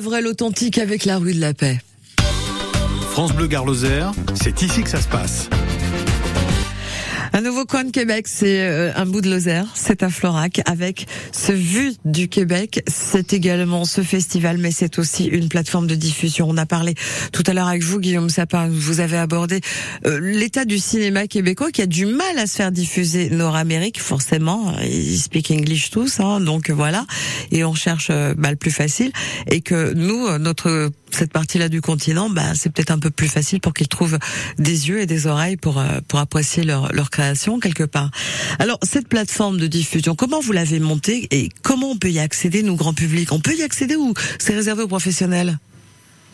la 0.00 0.06
vraie, 0.06 0.22
l'authentique 0.22 0.78
avec 0.78 1.04
la 1.04 1.18
rue 1.18 1.34
de 1.34 1.40
la 1.40 1.52
Paix. 1.52 1.78
France 3.10 3.34
Bleu 3.34 3.46
Garloser, 3.48 4.06
c'est 4.34 4.62
ici 4.62 4.82
que 4.82 4.88
ça 4.88 5.00
se 5.00 5.08
passe. 5.08 5.50
Un 7.40 7.42
nouveau 7.42 7.64
coin 7.64 7.84
de 7.84 7.90
Québec, 7.90 8.28
c'est 8.28 8.60
euh, 8.60 8.92
un 8.96 9.06
bout 9.06 9.22
de 9.22 9.30
Lozère, 9.30 9.64
c'est 9.74 10.02
à 10.02 10.10
Florac, 10.10 10.60
avec 10.66 11.06
ce 11.32 11.52
vue 11.52 11.94
du 12.04 12.28
Québec. 12.28 12.82
C'est 12.86 13.32
également 13.32 13.86
ce 13.86 14.02
festival, 14.02 14.58
mais 14.58 14.72
c'est 14.72 14.98
aussi 14.98 15.24
une 15.24 15.48
plateforme 15.48 15.86
de 15.86 15.94
diffusion. 15.94 16.48
On 16.50 16.58
a 16.58 16.66
parlé 16.66 16.94
tout 17.32 17.42
à 17.46 17.54
l'heure 17.54 17.68
avec 17.68 17.82
vous, 17.82 17.98
Guillaume 17.98 18.28
Sapin, 18.28 18.68
vous 18.70 19.00
avez 19.00 19.16
abordé 19.16 19.62
euh, 20.04 20.20
l'état 20.20 20.66
du 20.66 20.78
cinéma 20.78 21.26
québécois 21.28 21.70
qui 21.70 21.80
a 21.80 21.86
du 21.86 22.04
mal 22.04 22.38
à 22.38 22.46
se 22.46 22.56
faire 22.56 22.72
diffuser 22.72 23.30
nord-amérique, 23.30 24.02
forcément. 24.02 24.74
Ils 24.82 25.18
speak 25.18 25.50
English 25.50 25.88
tous, 25.88 26.20
hein, 26.20 26.40
donc 26.40 26.68
voilà. 26.68 27.06
Et 27.52 27.64
on 27.64 27.72
cherche 27.72 28.08
euh, 28.10 28.34
bah, 28.36 28.50
le 28.50 28.56
plus 28.56 28.70
facile. 28.70 29.12
Et 29.50 29.62
que 29.62 29.94
nous, 29.94 30.28
notre 30.36 30.90
cette 31.14 31.32
partie-là 31.32 31.68
du 31.68 31.80
continent, 31.80 32.30
bah, 32.30 32.54
c'est 32.54 32.72
peut-être 32.72 32.90
un 32.90 32.98
peu 32.98 33.10
plus 33.10 33.28
facile 33.28 33.60
pour 33.60 33.74
qu'ils 33.74 33.88
trouvent 33.88 34.18
des 34.58 34.88
yeux 34.88 35.00
et 35.00 35.06
des 35.06 35.26
oreilles 35.26 35.56
pour 35.56 35.78
euh, 35.78 36.00
pour 36.08 36.18
apprécier 36.18 36.64
leur 36.64 36.92
leur 36.92 37.10
création 37.10 37.60
quelque 37.60 37.84
part. 37.84 38.10
Alors 38.58 38.78
cette 38.82 39.08
plateforme 39.08 39.58
de 39.58 39.66
diffusion, 39.66 40.14
comment 40.14 40.40
vous 40.40 40.52
l'avez 40.52 40.80
montée 40.80 41.28
et 41.30 41.48
comment 41.62 41.90
on 41.90 41.96
peut 41.96 42.10
y 42.10 42.18
accéder 42.18 42.62
nous 42.62 42.76
grand 42.76 42.94
public? 42.94 43.32
On 43.32 43.40
peut 43.40 43.54
y 43.56 43.62
accéder 43.62 43.96
ou 43.96 44.14
c'est 44.38 44.54
réservé 44.54 44.82
aux 44.82 44.88
professionnels? 44.88 45.58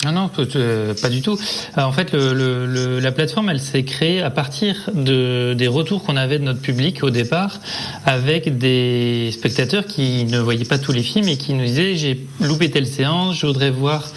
Non, 0.05 0.13
non, 0.13 0.29
peut- 0.29 0.47
euh, 0.57 0.93
pas 1.01 1.09
du 1.09 1.23
tout. 1.23 1.39
Alors, 1.75 1.89
en 1.89 1.93
fait, 1.93 2.13
la 2.13 3.13
plateforme, 3.13 3.49
elle 3.49 3.61
s'est 3.61 3.83
créée 3.85 4.21
à 4.21 4.31
partir 4.31 4.91
de, 4.93 5.55
des 5.57 5.69
retours 5.69 6.05
qu'on 6.05 6.17
avait 6.17 6.39
de 6.39 6.45
notre 6.45 6.61
public 6.61 7.03
au 7.03 7.09
départ, 7.09 7.61
avec 8.05 8.59
des 8.59 9.31
spectateurs 9.33 9.87
qui 9.87 10.25
ne 10.27 10.39
voyaient 10.39 10.67
pas 10.67 10.79
tous 10.79 10.93
les 10.93 11.03
films 11.03 11.29
et 11.29 11.39
qui 11.39 11.55
nous 11.55 11.65
disaient 11.65 11.97
j'ai 11.97 12.27
loupé 12.41 12.71
telle 12.71 12.87
séance, 12.87 13.39
je 13.39 13.47
voudrais 13.47 13.71
voir 13.71 14.05
euh, 14.05 14.09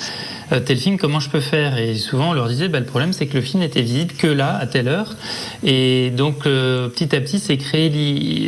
tel 0.49 0.77
film, 0.77 0.97
comment 0.97 1.19
je 1.19 1.29
peux 1.29 1.39
faire? 1.39 1.77
Et 1.77 1.95
souvent, 1.95 2.29
on 2.29 2.33
leur 2.33 2.47
disait 2.47 2.67
bah, 2.67 2.79
le 2.79 2.85
problème, 2.85 3.13
c'est 3.13 3.27
que 3.27 3.35
le 3.35 3.41
film 3.41 3.62
n'était 3.62 3.81
visible 3.81 4.13
que 4.13 4.27
là, 4.27 4.57
à 4.57 4.65
telle 4.65 4.88
heure. 4.88 5.15
Et 5.63 6.12
donc, 6.12 6.45
euh, 6.45 6.89
petit 6.89 7.15
à 7.15 7.21
petit, 7.21 7.39
c'est 7.39 7.57
créé, 7.57 7.91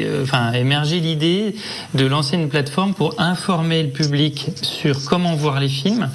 euh, 0.04 0.24
enfin, 0.24 0.54
émergé 0.54 1.00
l'idée 1.00 1.56
de 1.94 2.06
lancer 2.06 2.36
une 2.36 2.50
plateforme 2.50 2.94
pour 2.94 3.20
informer 3.20 3.84
le 3.84 3.90
public 3.90 4.50
sur 4.62 5.06
comment 5.06 5.36
voir 5.36 5.60
les 5.60 5.70
films. 5.70 6.10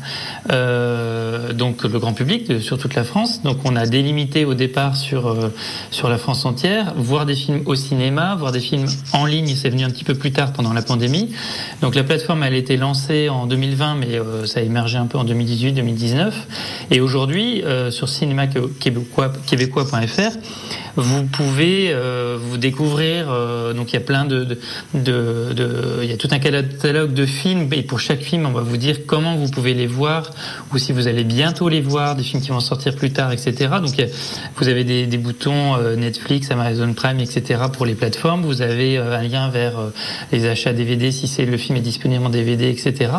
Euh, 0.50 1.52
donc 1.52 1.84
le 1.84 1.98
grand 1.98 2.12
public 2.12 2.60
sur 2.60 2.78
toute 2.78 2.94
la 2.94 3.04
France. 3.04 3.42
Donc 3.42 3.58
on 3.64 3.76
a 3.76 3.86
délimité 3.86 4.44
au 4.44 4.54
départ 4.54 4.96
sur 4.96 5.28
euh, 5.28 5.52
sur 5.90 6.08
la 6.08 6.18
France 6.18 6.44
entière, 6.44 6.94
voir 6.96 7.26
des 7.26 7.34
films 7.34 7.62
au 7.66 7.74
cinéma, 7.74 8.34
voir 8.36 8.52
des 8.52 8.60
films 8.60 8.86
en 9.12 9.26
ligne. 9.26 9.54
C'est 9.56 9.70
venu 9.70 9.84
un 9.84 9.90
petit 9.90 10.04
peu 10.04 10.14
plus 10.14 10.32
tard 10.32 10.52
pendant 10.52 10.72
la 10.72 10.82
pandémie. 10.82 11.30
Donc 11.80 11.94
la 11.94 12.04
plateforme 12.04 12.42
elle 12.42 12.54
a 12.54 12.56
été 12.56 12.76
lancée 12.76 13.28
en 13.28 13.46
2020, 13.46 13.94
mais 13.96 14.18
euh, 14.18 14.46
ça 14.46 14.60
a 14.60 14.62
émergé 14.62 14.98
un 14.98 15.06
peu 15.06 15.18
en 15.18 15.24
2018-2019. 15.76 16.32
Et 16.90 17.00
aujourd'hui 17.00 17.62
euh, 17.62 17.90
sur 17.90 18.08
cinéma 18.08 18.46
québécois 18.46 19.32
québécois.fr 19.46 20.36
vous 20.96 21.24
pouvez 21.24 21.88
euh, 21.90 22.36
vous 22.40 22.56
découvrir. 22.56 23.26
euh, 23.30 23.72
donc 23.72 23.90
il 23.90 23.94
y 23.94 23.96
a 23.98 24.00
plein 24.00 24.24
de, 24.24 24.44
de, 24.44 24.58
de, 24.94 25.52
de- 25.52 26.00
il 26.02 26.08
y 26.08 26.12
a 26.12 26.16
tout 26.16 26.28
un 26.30 26.38
catalogue 26.38 27.12
de 27.12 27.26
films 27.26 27.68
et 27.72 27.82
pour 27.82 28.00
chaque 28.00 28.20
film 28.22 28.46
on 28.46 28.52
va 28.52 28.62
vous 28.62 28.76
dire 28.76 29.06
comment 29.06 29.36
vous 29.36 29.48
pouvez 29.50 29.74
les 29.74 29.86
voir 29.86 30.30
ou 30.72 30.78
si 30.78 30.92
vous 30.92 31.06
allez 31.08 31.24
bientôt 31.24 31.68
les 31.68 31.80
voir, 31.80 32.16
des 32.16 32.22
films 32.22 32.42
qui 32.42 32.50
vont 32.50 32.60
sortir 32.60 32.94
plus 32.96 33.12
tard, 33.12 33.32
etc. 33.32 33.54
Donc 33.82 33.98
a- 34.00 34.06
vous 34.56 34.68
avez 34.68 34.84
des, 34.84 35.06
des 35.06 35.18
boutons 35.18 35.76
euh, 35.76 35.96
Netflix, 35.96 36.50
Amazon 36.50 36.92
Prime, 36.94 37.20
etc. 37.20 37.60
pour 37.72 37.86
les 37.86 37.94
plateformes. 37.94 38.42
Vous 38.42 38.62
avez 38.62 38.96
un 38.98 39.22
lien 39.22 39.48
vers 39.50 39.74
les 40.32 40.46
achats 40.46 40.72
DVD 40.72 41.10
si 41.10 41.26
c'est 41.28 41.44
le 41.44 41.56
film 41.56 41.76
est 41.76 41.80
disponible 41.82 42.24
en 42.24 42.30
DVD, 42.30 42.68
etc. 42.70 43.10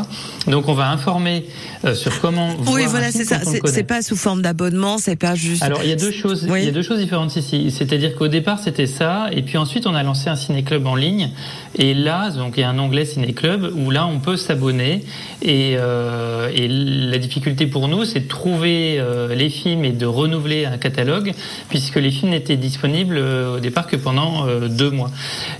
Donc 0.47 0.67
on 0.67 0.73
va 0.73 0.89
informer 0.89 1.45
sur 1.93 2.19
comment. 2.21 2.49
Oui, 2.59 2.65
voir 2.81 2.89
voilà, 2.89 3.11
c'est 3.11 3.23
ça. 3.25 3.39
C'est 3.65 3.83
pas 3.83 4.01
sous 4.01 4.15
forme 4.15 4.41
d'abonnement, 4.41 4.97
c'est 4.97 5.15
pas 5.15 5.35
juste. 5.35 5.61
Alors 5.63 5.81
il 5.83 5.89
y 5.89 5.93
a 5.93 5.95
deux 5.95 6.11
choses, 6.11 6.47
Oui. 6.49 6.61
il 6.61 6.65
y 6.65 6.69
a 6.69 6.71
deux 6.71 6.81
choses 6.81 6.99
différentes 6.99 7.35
ici. 7.35 7.66
C'est-à-dire 7.71 8.15
qu'au 8.15 8.27
départ 8.27 8.59
c'était 8.59 8.85
ça, 8.85 9.27
et 9.31 9.41
puis 9.41 9.57
ensuite 9.57 9.87
on 9.87 9.95
a 9.95 10.03
lancé 10.03 10.29
un 10.29 10.35
ciné-club 10.35 10.85
en 10.87 10.95
ligne, 10.95 11.29
et 11.75 11.93
là 11.93 12.29
donc 12.29 12.53
il 12.57 12.61
y 12.61 12.63
a 12.63 12.69
un 12.69 12.79
onglet 12.79 13.05
ciné-club 13.05 13.71
où 13.75 13.91
là 13.91 14.07
on 14.07 14.19
peut 14.19 14.37
s'abonner, 14.37 15.03
et, 15.41 15.75
euh, 15.77 16.49
et 16.53 16.67
la 16.67 17.17
difficulté 17.17 17.67
pour 17.67 17.87
nous 17.87 18.05
c'est 18.05 18.21
de 18.21 18.27
trouver 18.27 18.97
euh, 18.99 19.35
les 19.35 19.49
films 19.49 19.85
et 19.85 19.91
de 19.91 20.05
renouveler 20.05 20.65
un 20.65 20.77
catalogue, 20.77 21.33
puisque 21.69 21.95
les 21.95 22.11
films 22.11 22.31
n'étaient 22.31 22.57
disponibles 22.57 23.17
euh, 23.17 23.57
au 23.57 23.59
départ 23.59 23.87
que 23.87 23.95
pendant 23.95 24.45
deux 24.67 24.91
mois. 24.91 25.11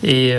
Et, 0.04 0.34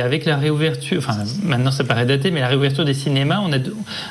avec 0.00 0.24
la 0.24 0.36
réouverture, 0.36 0.98
enfin 0.98 1.18
maintenant 1.42 1.70
ça 1.70 1.84
paraît 1.84 2.06
daté, 2.06 2.30
mais 2.30 2.40
la 2.40 2.48
réouverture 2.48 2.84
des 2.84 2.94
cinémas, 2.94 3.40
on 3.44 3.52
a 3.52 3.58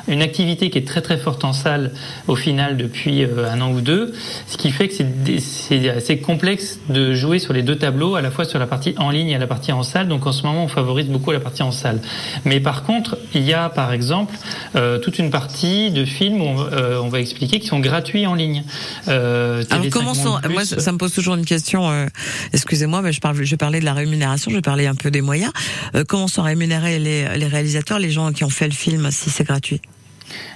une 0.08 0.22
activité 0.22 0.70
qui 0.70 0.78
est 0.78 0.86
très 0.86 1.02
très 1.02 1.16
forte 1.16 1.44
en 1.44 1.52
salle 1.52 1.92
au 2.28 2.36
final 2.36 2.76
depuis 2.76 3.24
un 3.24 3.60
an 3.60 3.72
ou 3.72 3.80
deux, 3.80 4.12
ce 4.46 4.56
qui 4.56 4.70
fait 4.70 4.88
que 4.88 4.94
c'est 4.94 6.18
complexe 6.22 6.78
de 6.88 7.14
jouer 7.14 7.38
sur 7.38 7.52
les 7.52 7.62
deux 7.62 7.76
tableaux, 7.76 8.14
à 8.14 8.22
la 8.22 8.30
fois 8.30 8.44
sur 8.44 8.58
la 8.58 8.66
partie 8.66 8.94
en 8.98 9.10
ligne 9.10 9.28
et 9.28 9.38
la 9.38 9.46
partie 9.46 9.72
en 9.72 9.82
salle. 9.82 10.08
Donc 10.08 10.26
en 10.26 10.32
ce 10.32 10.44
moment, 10.44 10.64
on 10.64 10.68
favorise 10.68 11.06
beaucoup 11.08 11.30
la 11.32 11.40
partie 11.40 11.62
en 11.62 11.72
salle. 11.72 12.00
Mais 12.44 12.60
par 12.60 12.82
contre, 12.84 13.18
il 13.34 13.42
y 13.42 13.52
a 13.52 13.68
par 13.68 13.92
exemple 13.92 14.34
euh, 14.76 14.98
toute 14.98 15.18
une 15.18 15.30
partie 15.30 15.90
de 15.90 16.04
films 16.04 16.40
où 16.40 16.44
on, 16.44 16.60
euh, 16.72 17.00
on 17.02 17.08
va 17.08 17.20
expliquer 17.20 17.60
qui 17.60 17.66
sont 17.66 17.80
gratuits 17.80 18.26
en 18.26 18.34
ligne. 18.34 18.64
Euh, 19.08 19.62
Alors 19.70 19.84
TV5 19.84 19.90
comment 19.90 20.14
sont, 20.14 20.38
moi 20.50 20.64
ça 20.64 20.92
me 20.92 20.98
pose 20.98 21.12
toujours 21.12 21.34
une 21.34 21.44
question. 21.44 21.90
euh, 21.90 22.06
Excusez-moi, 22.52 23.02
mais 23.02 23.12
je 23.12 23.20
parle, 23.20 23.42
je 23.42 23.56
parler 23.56 23.80
de 23.80 23.84
la 23.84 23.94
rémunération, 23.94 24.50
je 24.50 24.60
parler 24.60 24.86
un 24.86 24.94
peu 24.94 25.10
des 25.10 25.20
moyens. 25.20 25.52
Euh, 25.94 26.04
comment 26.06 26.28
sont 26.28 26.42
rémunérés 26.42 26.98
les, 26.98 27.36
les 27.36 27.46
réalisateurs, 27.46 27.98
les 27.98 28.10
gens 28.10 28.32
qui 28.32 28.44
ont 28.44 28.50
fait 28.50 28.66
le 28.66 28.72
film, 28.74 29.10
si 29.10 29.30
c'est 29.30 29.44
gratuit? 29.44 29.80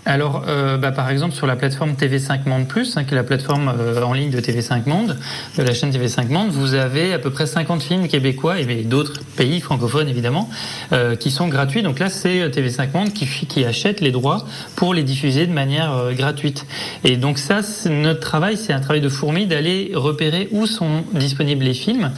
Alors, 0.04 0.44
euh, 0.46 0.78
bah, 0.78 0.92
par 0.92 1.10
exemple, 1.10 1.34
sur 1.34 1.46
la 1.46 1.56
plateforme 1.56 1.92
TV5 1.92 2.48
Monde 2.48 2.68
Plus, 2.68 2.96
hein, 2.96 3.04
qui 3.04 3.12
est 3.12 3.16
la 3.16 3.24
plateforme 3.24 3.72
euh, 3.76 4.02
en 4.02 4.12
ligne 4.12 4.30
de 4.30 4.40
TV5 4.40 4.88
Monde, 4.88 5.16
de 5.58 5.62
la 5.62 5.74
chaîne 5.74 5.90
TV5 5.90 6.28
Monde, 6.28 6.50
vous 6.50 6.74
avez 6.74 7.12
à 7.12 7.18
peu 7.18 7.30
près 7.30 7.46
50 7.46 7.82
films 7.82 8.06
québécois 8.06 8.60
et 8.60 8.64
d'autres 8.84 9.20
pays 9.36 9.60
francophones 9.60 10.08
évidemment, 10.08 10.48
euh, 10.92 11.16
qui 11.16 11.32
sont 11.32 11.48
gratuits. 11.48 11.82
Donc 11.82 11.98
là, 11.98 12.08
c'est 12.08 12.40
euh, 12.40 12.48
TV5 12.48 12.92
Monde 12.94 13.12
qui, 13.12 13.26
qui 13.26 13.64
achète 13.64 14.00
les 14.00 14.12
droits 14.12 14.46
pour 14.76 14.94
les 14.94 15.02
diffuser 15.02 15.46
de 15.46 15.52
manière 15.52 16.12
gratuite. 16.12 16.66
Et 17.02 17.16
donc 17.16 17.38
ça, 17.38 17.60
notre 17.90 18.20
travail, 18.20 18.56
c'est 18.56 18.72
un 18.72 18.80
travail 18.80 19.00
de 19.00 19.08
fourmi 19.08 19.46
d'aller 19.46 19.90
repérer 19.94 20.48
où 20.52 20.66
sont 20.66 21.02
disponibles 21.12 21.64
les 21.64 21.74
films. 21.74 22.12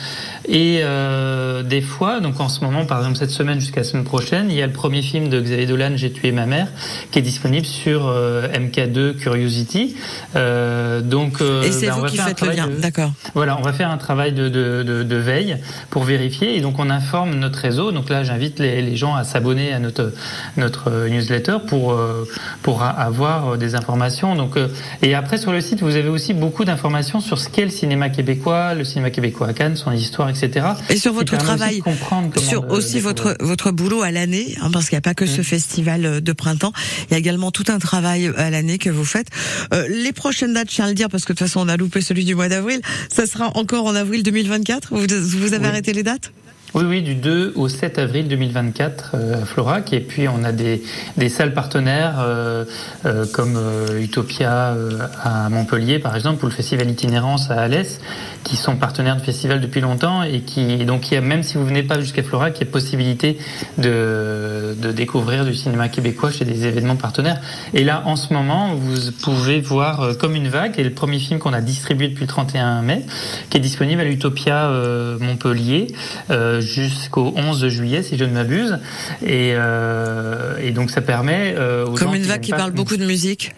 Et 0.48 0.80
euh, 0.82 1.62
des 1.62 1.82
fois, 1.82 2.20
donc 2.20 2.40
en 2.40 2.48
ce 2.48 2.64
moment, 2.64 2.86
par 2.86 2.98
exemple 2.98 3.18
cette 3.18 3.30
semaine 3.30 3.60
jusqu'à 3.60 3.80
la 3.80 3.84
semaine 3.84 4.04
prochaine, 4.04 4.46
il 4.50 4.56
y 4.56 4.62
a 4.62 4.66
le 4.66 4.72
premier 4.72 5.02
film 5.02 5.28
de 5.28 5.40
Xavier 5.40 5.66
Dolan, 5.66 5.90
J'ai 5.96 6.10
tué 6.10 6.32
ma 6.32 6.46
mère, 6.46 6.68
qui 7.10 7.18
est 7.18 7.22
disponible 7.22 7.66
sur 7.66 8.06
euh, 8.08 8.48
MK2 8.48 9.16
Curiosity. 9.16 9.94
Euh, 10.36 11.02
donc, 11.02 11.42
euh, 11.42 11.62
Et 11.62 11.70
c'est 11.72 11.90
on 11.90 11.96
vous 12.00 12.06
qui 12.06 12.16
faites 12.16 12.28
le 12.28 12.34
travail 12.34 12.56
lien, 12.56 12.66
de- 12.68 12.80
d'accord. 12.80 13.12
voilà, 13.34 13.58
on 13.58 13.62
va 13.62 13.74
faire 13.74 13.90
un 13.90 13.98
travail 13.98 14.32
de, 14.32 14.48
de, 14.48 14.82
de, 15.02 15.16
veille 15.16 15.58
pour 15.90 16.04
vérifier 16.04 16.56
et 16.56 16.60
donc 16.60 16.78
on 16.78 16.88
informe 16.88 17.34
notre 17.34 17.58
réseau. 17.58 17.92
Donc 17.92 18.08
là, 18.08 18.24
j'invite 18.24 18.58
les, 18.58 18.80
les 18.80 18.96
gens 18.96 19.14
à 19.14 19.24
s'abonner 19.24 19.72
à 19.74 19.78
notre 19.80 20.12
notre 20.56 20.90
euh, 20.90 21.08
newsletter 21.10 21.58
pour 21.66 21.92
euh, 21.92 22.24
pour 22.62 22.82
avoir 22.82 23.58
des 23.58 23.74
informations. 23.74 24.34
Donc 24.34 24.56
euh, 24.56 24.68
et 25.02 25.14
après 25.14 25.36
sur 25.36 25.52
le 25.52 25.60
site, 25.60 25.82
vous 25.82 25.96
avez 25.96 26.08
aussi 26.08 26.32
beaucoup 26.32 26.64
d'informations 26.64 27.20
sur 27.20 27.38
ce 27.38 27.50
qu'est 27.50 27.64
le 27.64 27.70
cinéma 27.70 28.08
québécois, 28.08 28.72
le 28.74 28.84
cinéma 28.84 29.10
québécois 29.10 29.48
à 29.48 29.52
Cannes, 29.52 29.76
son 29.76 29.92
histoire, 29.92 30.28
etc. 30.30 30.37
Et 30.90 30.96
sur 30.96 31.12
votre 31.12 31.34
aussi 31.34 31.44
travail, 31.44 31.82
sur 32.36 32.70
aussi 32.70 33.00
votre 33.00 33.36
votre 33.40 33.70
boulot 33.70 34.02
à 34.02 34.10
l'année, 34.10 34.56
hein, 34.60 34.70
parce 34.72 34.88
qu'il 34.88 34.96
n'y 34.96 34.98
a 34.98 35.02
pas 35.02 35.14
que 35.14 35.26
ce 35.26 35.40
Mm. 35.40 35.44
festival 35.44 36.04
euh, 36.06 36.20
de 36.20 36.32
printemps, 36.32 36.72
il 37.08 37.12
y 37.12 37.14
a 37.14 37.18
également 37.18 37.50
tout 37.50 37.64
un 37.68 37.78
travail 37.78 38.30
à 38.36 38.50
l'année 38.50 38.78
que 38.78 38.90
vous 38.90 39.04
faites. 39.04 39.28
Euh, 39.74 39.86
les 39.88 40.12
prochaines 40.12 40.54
dates, 40.54 40.70
je 40.70 40.76
tiens 40.76 40.84
à 40.86 40.88
le 40.88 40.94
dire, 40.94 41.08
parce 41.08 41.24
que 41.24 41.32
de 41.32 41.38
toute 41.38 41.46
façon 41.48 41.60
on 41.60 41.68
a 41.68 41.76
loupé 41.76 42.00
celui 42.00 42.24
du 42.24 42.34
mois 42.34 42.48
d'avril, 42.48 42.80
ça 43.12 43.26
sera 43.26 43.56
encore 43.56 43.86
en 43.86 43.94
avril 43.94 44.22
2024. 44.22 44.88
Vous, 44.90 45.06
vous 45.38 45.54
avez 45.54 45.62
Oui. 45.64 45.66
arrêté 45.68 45.92
les 45.92 46.02
dates? 46.02 46.32
Oui, 46.74 46.84
oui, 46.86 47.00
du 47.00 47.14
2 47.14 47.54
au 47.56 47.66
7 47.68 47.98
avril 47.98 48.28
2024 48.28 49.12
euh, 49.14 49.42
à 49.42 49.46
Florac. 49.46 49.94
Et 49.94 50.00
puis 50.00 50.28
on 50.28 50.44
a 50.44 50.52
des, 50.52 50.82
des 51.16 51.30
salles 51.30 51.54
partenaires 51.54 52.16
euh, 52.20 52.66
euh, 53.06 53.24
comme 53.32 53.56
euh, 53.56 54.02
Utopia 54.02 54.74
euh, 54.74 54.98
à 55.22 55.48
Montpellier, 55.48 55.98
par 55.98 56.14
exemple, 56.14 56.44
ou 56.44 56.48
le 56.48 56.52
festival 56.52 56.90
Itinérance 56.90 57.50
à 57.50 57.54
Alès, 57.54 58.00
qui 58.44 58.56
sont 58.56 58.76
partenaires 58.76 59.16
du 59.16 59.24
festival 59.24 59.60
depuis 59.60 59.80
longtemps 59.80 60.22
et 60.22 60.40
qui 60.40 60.84
donc 60.84 61.10
y 61.10 61.16
a 61.16 61.22
même 61.22 61.42
si 61.42 61.56
vous 61.56 61.64
venez 61.64 61.82
pas 61.82 62.00
jusqu'à 62.00 62.22
Florac, 62.22 62.58
il 62.58 62.66
y 62.66 62.68
a 62.68 62.70
possibilité 62.70 63.38
de, 63.78 64.76
de 64.78 64.92
découvrir 64.92 65.46
du 65.46 65.54
cinéma 65.54 65.88
québécois 65.88 66.30
chez 66.30 66.44
des 66.44 66.66
événements 66.66 66.96
partenaires. 66.96 67.40
Et 67.72 67.82
là, 67.82 68.02
en 68.04 68.16
ce 68.16 68.34
moment, 68.34 68.74
vous 68.74 69.10
pouvez 69.22 69.60
voir 69.60 70.02
euh, 70.02 70.14
comme 70.14 70.34
une 70.34 70.48
vague, 70.48 70.78
et 70.78 70.84
le 70.84 70.92
premier 70.92 71.18
film 71.18 71.38
qu'on 71.38 71.54
a 71.54 71.62
distribué 71.62 72.08
depuis 72.08 72.24
le 72.24 72.28
31 72.28 72.82
mai, 72.82 73.06
qui 73.48 73.56
est 73.56 73.60
disponible 73.60 74.02
à 74.02 74.04
l'Utopia 74.04 74.70
Montpellier 75.18 75.86
euh, 76.30 76.57
jusqu'au 76.60 77.32
11 77.36 77.68
juillet, 77.68 78.02
si 78.02 78.16
je 78.16 78.24
ne 78.24 78.32
m'abuse. 78.32 78.78
Et, 79.22 79.52
euh, 79.54 80.56
et 80.62 80.70
donc 80.70 80.90
ça 80.90 81.00
permet 81.00 81.54
euh, 81.56 81.86
Comme 81.94 82.14
une 82.14 82.22
vague 82.22 82.40
qui 82.40 82.50
parle 82.52 82.72
beaucoup 82.72 82.96
de 82.96 83.04
musique. 83.04 83.54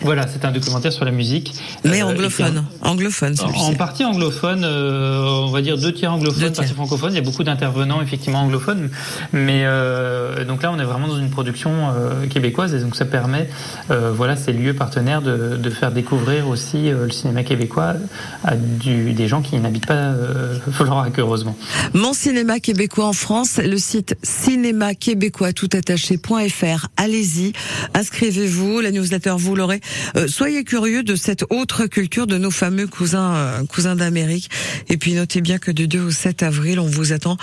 Voilà, 0.00 0.26
c'est 0.28 0.44
un 0.44 0.52
documentaire 0.52 0.92
sur 0.92 1.04
la 1.04 1.10
musique. 1.10 1.54
Mais 1.84 2.02
Euh, 2.02 2.06
anglophone. 2.06 2.64
Anglophone, 2.82 3.32
En, 3.32 3.36
celui-ci. 3.48 3.64
en 3.64 3.74
partie 3.74 4.04
anglophone, 4.04 4.62
euh, 4.64 5.22
on 5.46 5.50
va 5.50 5.60
dire 5.60 5.76
deux 5.76 5.92
tiers 5.92 6.12
anglophones, 6.12 6.40
Deux 6.40 6.46
tiers. 6.52 6.62
partie 6.64 6.74
francophone. 6.74 7.12
Il 7.12 7.16
y 7.16 7.18
a 7.18 7.22
beaucoup 7.22 7.42
d'intervenants 7.42 8.00
effectivement 8.00 8.40
anglophones, 8.42 8.90
mais 9.32 9.62
euh, 9.64 10.44
donc 10.44 10.62
là 10.62 10.70
on 10.72 10.78
est 10.78 10.84
vraiment 10.84 11.08
dans 11.08 11.18
une 11.18 11.30
production 11.30 11.70
euh, 11.90 12.26
québécoise 12.28 12.74
et 12.74 12.78
donc 12.78 12.94
ça 12.94 13.06
permet, 13.06 13.48
euh, 13.90 14.12
voilà, 14.14 14.36
ces 14.36 14.52
lieux 14.52 14.74
partenaires 14.74 15.20
de, 15.20 15.56
de 15.56 15.70
faire 15.70 15.90
découvrir 15.90 16.48
aussi 16.48 16.90
euh, 16.90 17.06
le 17.06 17.10
cinéma 17.10 17.42
québécois 17.42 17.94
à 18.44 18.54
du, 18.54 19.12
des 19.14 19.26
gens 19.26 19.42
qui 19.42 19.56
n'habitent 19.58 19.86
pas 19.86 19.94
euh, 19.94 20.58
Florac 20.70 21.18
heureusement. 21.18 21.56
Mon 21.94 22.12
cinéma 22.12 22.60
québécois 22.60 23.06
en 23.06 23.12
France, 23.12 23.58
le 23.58 23.78
site 23.78 24.14
cinéma 24.22 24.94
québécois 24.94 25.52
tout 25.52 25.68
attaché.fr. 25.72 26.86
Allez-y, 26.96 27.52
inscrivez-vous, 27.94 28.80
la 28.80 28.90
newsletter 28.92 29.34
vous 29.36 29.56
l'aurez. 29.56 29.80
Euh, 30.16 30.28
soyez 30.28 30.64
curieux 30.64 31.02
de 31.02 31.14
cette 31.14 31.44
autre 31.50 31.86
culture 31.86 32.26
de 32.26 32.38
nos 32.38 32.50
fameux 32.50 32.86
cousins 32.86 33.34
euh, 33.34 33.64
cousins 33.64 33.96
d'Amérique. 33.96 34.50
Et 34.88 34.96
puis 34.96 35.14
notez 35.14 35.40
bien 35.40 35.58
que 35.58 35.70
du 35.70 35.88
2 35.88 36.00
au 36.00 36.10
7 36.10 36.42
avril, 36.42 36.80
on 36.80 36.86
vous 36.86 37.12
attend. 37.12 37.36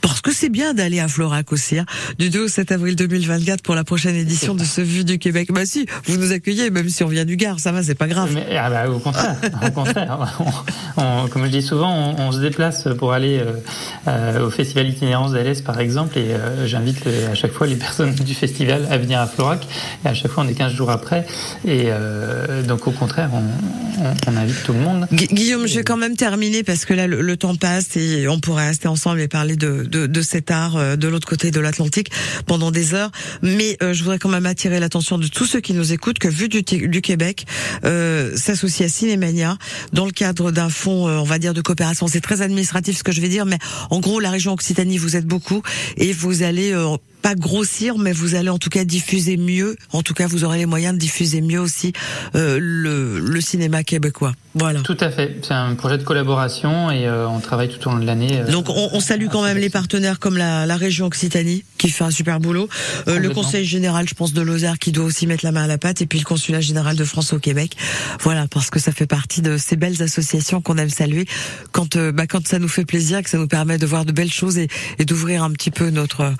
Parce 0.00 0.20
que 0.20 0.32
c'est 0.32 0.48
bien 0.48 0.74
d'aller 0.74 1.00
à 1.00 1.08
Florac 1.08 1.52
aussi, 1.52 1.78
hein. 1.78 1.86
du 2.18 2.30
2 2.30 2.44
au 2.44 2.48
7 2.48 2.72
avril 2.72 2.96
2024 2.96 3.62
pour 3.62 3.74
la 3.74 3.84
prochaine 3.84 4.14
édition 4.16 4.54
de 4.54 4.64
ce 4.64 4.80
Vue 4.80 5.04
du 5.04 5.18
Québec. 5.18 5.48
Bah 5.52 5.66
si, 5.66 5.86
vous 6.06 6.16
nous 6.16 6.32
accueillez, 6.32 6.70
même 6.70 6.88
si 6.88 7.02
on 7.04 7.08
vient 7.08 7.24
du 7.24 7.36
Gard, 7.36 7.58
ça 7.60 7.72
va, 7.72 7.82
c'est 7.82 7.94
pas 7.94 8.06
grave. 8.06 8.30
Mais, 8.32 8.56
ah 8.56 8.70
bah, 8.70 8.88
au 8.88 8.98
contraire, 8.98 9.36
au 9.66 9.70
contraire. 9.70 10.18
On- 10.96 11.02
on- 11.02 11.28
comme 11.28 11.44
je 11.46 11.50
dis 11.50 11.62
souvent, 11.62 11.92
on, 12.18 12.20
on 12.28 12.32
se 12.32 12.38
déplace 12.40 12.88
pour 12.98 13.12
aller 13.12 13.38
euh, 13.38 13.52
euh, 14.08 14.46
au 14.46 14.50
festival 14.50 14.88
Itinérance 14.88 15.32
d'Alès, 15.32 15.60
par 15.60 15.80
exemple, 15.80 16.18
et 16.18 16.32
euh, 16.34 16.66
j'invite 16.66 17.04
le- 17.04 17.28
à 17.30 17.34
chaque 17.34 17.52
fois 17.52 17.66
les 17.66 17.76
personnes 17.86 18.14
du 18.14 18.34
festival 18.34 18.86
à 18.90 18.98
venir 18.98 19.20
à 19.20 19.26
Florac. 19.26 19.66
Et 20.04 20.08
à 20.08 20.14
chaque 20.14 20.30
fois, 20.30 20.44
on 20.44 20.48
est 20.48 20.54
15 20.54 20.72
jours 20.72 20.90
après. 20.90 21.26
Et 21.66 21.84
euh, 21.86 22.62
donc, 22.62 22.86
au 22.86 22.92
contraire, 22.92 23.30
on, 23.32 23.42
on- 24.04 24.36
invite 24.36 24.62
tout 24.64 24.72
le 24.74 24.80
monde. 24.80 25.06
Gu- 25.12 25.28
Guillaume, 25.32 25.66
je 25.66 25.76
vais 25.76 25.84
quand 25.84 25.96
même 25.96 26.16
terminer 26.16 26.62
parce 26.62 26.84
que 26.84 26.92
là, 26.94 27.06
le, 27.06 27.22
le 27.22 27.36
temps 27.38 27.54
passe 27.56 27.96
et 27.96 28.28
on 28.28 28.38
pourrait 28.38 28.66
rester 28.68 28.86
ensemble 28.88 29.20
et 29.20 29.28
parler 29.28 29.56
de, 29.56 29.84
de, 29.86 30.06
de 30.06 30.22
cet 30.22 30.50
art 30.50 30.76
euh, 30.76 30.96
de 30.96 31.08
l'autre 31.08 31.28
côté 31.28 31.50
de 31.50 31.60
l'Atlantique 31.60 32.10
pendant 32.46 32.70
des 32.70 32.94
heures. 32.94 33.10
Mais 33.42 33.76
euh, 33.82 33.92
je 33.92 34.02
voudrais 34.02 34.18
quand 34.18 34.28
même 34.28 34.46
attirer 34.46 34.80
l'attention 34.80 35.18
de 35.18 35.26
tous 35.28 35.46
ceux 35.46 35.60
qui 35.60 35.72
nous 35.72 35.92
écoutent 35.92 36.18
que 36.18 36.28
Vue 36.28 36.48
du, 36.48 36.62
du 36.62 37.00
Québec 37.00 37.46
euh, 37.84 38.36
s'associe 38.36 38.88
à 38.88 38.92
Cinémania 38.92 39.56
dans 39.92 40.04
le 40.04 40.12
cadre 40.12 40.50
d'un 40.50 40.68
fonds, 40.68 41.06
on 41.06 41.24
va 41.24 41.38
dire, 41.38 41.54
de 41.54 41.60
coopération. 41.60 42.06
C'est 42.08 42.20
très 42.20 42.42
administratif 42.42 42.98
ce 42.98 43.04
que 43.04 43.12
je 43.12 43.20
vais 43.20 43.28
dire, 43.28 43.46
mais 43.46 43.58
en 43.90 44.00
gros, 44.00 44.20
la 44.20 44.30
région 44.30 44.52
Occitanie, 44.52 44.98
vous 44.98 45.16
êtes 45.16 45.26
beaucoup 45.26 45.62
et 45.96 46.12
vous 46.12 46.42
allez... 46.42 46.74
pas 47.26 47.34
grossir, 47.34 47.98
mais 47.98 48.12
vous 48.12 48.36
allez 48.36 48.50
en 48.50 48.58
tout 48.58 48.70
cas 48.70 48.84
diffuser 48.84 49.36
mieux. 49.36 49.74
En 49.90 50.02
tout 50.04 50.14
cas, 50.14 50.28
vous 50.28 50.44
aurez 50.44 50.58
les 50.58 50.66
moyens 50.66 50.94
de 50.94 51.00
diffuser 51.00 51.40
mieux 51.40 51.58
aussi 51.58 51.92
euh, 52.36 52.58
le, 52.60 53.18
le 53.18 53.40
cinéma 53.40 53.82
québécois. 53.82 54.32
Voilà. 54.54 54.80
Tout 54.82 54.96
à 55.00 55.10
fait. 55.10 55.36
C'est 55.42 55.52
un 55.52 55.74
projet 55.74 55.98
de 55.98 56.04
collaboration 56.04 56.88
et 56.90 57.06
euh, 57.08 57.26
on 57.28 57.40
travaille 57.40 57.68
tout 57.68 57.88
au 57.88 57.90
long 57.90 57.98
de 57.98 58.06
l'année. 58.06 58.38
euh, 58.38 58.52
Donc 58.52 58.68
on, 58.70 58.90
on 58.92 59.00
salue 59.00 59.26
quand 59.30 59.42
même 59.42 59.58
les 59.58 59.70
partenaires 59.70 60.20
comme 60.20 60.36
la, 60.38 60.66
la 60.66 60.76
région 60.76 61.06
Occitanie 61.06 61.64
qui 61.78 61.90
fait 61.90 62.04
un 62.04 62.12
super 62.12 62.38
boulot, 62.38 62.68
Euh, 63.08 63.18
le 63.18 63.30
conseil 63.30 63.64
général, 63.66 64.08
je 64.08 64.14
pense 64.14 64.32
de 64.32 64.40
Lozère 64.40 64.78
qui 64.78 64.92
doit 64.92 65.04
aussi 65.04 65.26
mettre 65.26 65.44
la 65.44 65.50
main 65.52 65.64
à 65.64 65.66
la 65.66 65.78
pâte 65.78 66.00
et 66.02 66.06
puis 66.06 66.20
le 66.20 66.24
consulat 66.24 66.60
général 66.60 66.94
de 66.96 67.04
France 67.04 67.32
au 67.32 67.38
Québec. 67.40 67.76
Voilà 68.20 68.46
parce 68.48 68.70
que 68.70 68.78
ça 68.78 68.92
fait 68.92 69.06
partie 69.06 69.42
de 69.42 69.58
ces 69.58 69.74
belles 69.76 70.00
associations 70.00 70.62
qu'on 70.62 70.78
aime 70.78 70.90
saluer 70.90 71.26
quand 71.72 71.96
euh, 71.96 72.12
bah, 72.12 72.26
quand 72.28 72.46
ça 72.46 72.58
nous 72.60 72.68
fait 72.68 72.84
plaisir, 72.84 73.20
que 73.22 73.28
ça 73.28 73.38
nous 73.38 73.48
permet 73.48 73.78
de 73.78 73.86
voir 73.86 74.04
de 74.04 74.12
belles 74.12 74.32
choses 74.32 74.58
et, 74.58 74.68
et 75.00 75.04
d'ouvrir 75.04 75.42
un 75.42 75.50
petit 75.50 75.70
peu 75.72 75.90
notre 75.90 76.20
euh, 76.22 76.30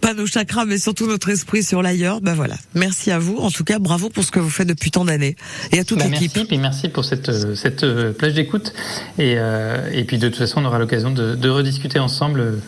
pas 0.00 0.12
nos 0.24 0.30
chakras 0.30 0.64
mais 0.64 0.78
surtout 0.78 1.06
notre 1.06 1.28
esprit 1.28 1.62
sur 1.62 1.82
l'ailleurs. 1.82 2.20
Bah 2.22 2.32
voilà. 2.34 2.54
Merci 2.74 3.10
à 3.10 3.18
vous. 3.18 3.36
En 3.36 3.50
tout 3.50 3.64
cas, 3.64 3.78
bravo 3.78 4.08
pour 4.08 4.24
ce 4.24 4.30
que 4.30 4.40
vous 4.40 4.48
faites 4.50 4.66
depuis 4.68 4.90
tant 4.90 5.04
d'années 5.04 5.36
et 5.72 5.78
à 5.78 5.84
toute 5.84 5.98
Bah, 5.98 6.04
l'équipe. 6.06 6.32
merci, 6.34 6.48
puis 6.48 6.58
merci 6.58 6.88
pour 6.88 7.04
cette, 7.04 7.28
euh, 7.28 7.54
cette 7.54 7.84
euh, 7.84 8.12
plage 8.12 8.32
d'écoute. 8.34 8.72
Et, 9.18 9.34
euh, 9.36 9.90
et 9.92 10.04
puis 10.04 10.18
de 10.18 10.28
toute 10.28 10.38
façon, 10.38 10.62
on 10.62 10.64
aura 10.66 10.78
l'occasion 10.78 11.10
de, 11.10 11.34
de 11.34 11.48
rediscuter 11.50 11.98
ensemble 11.98 12.60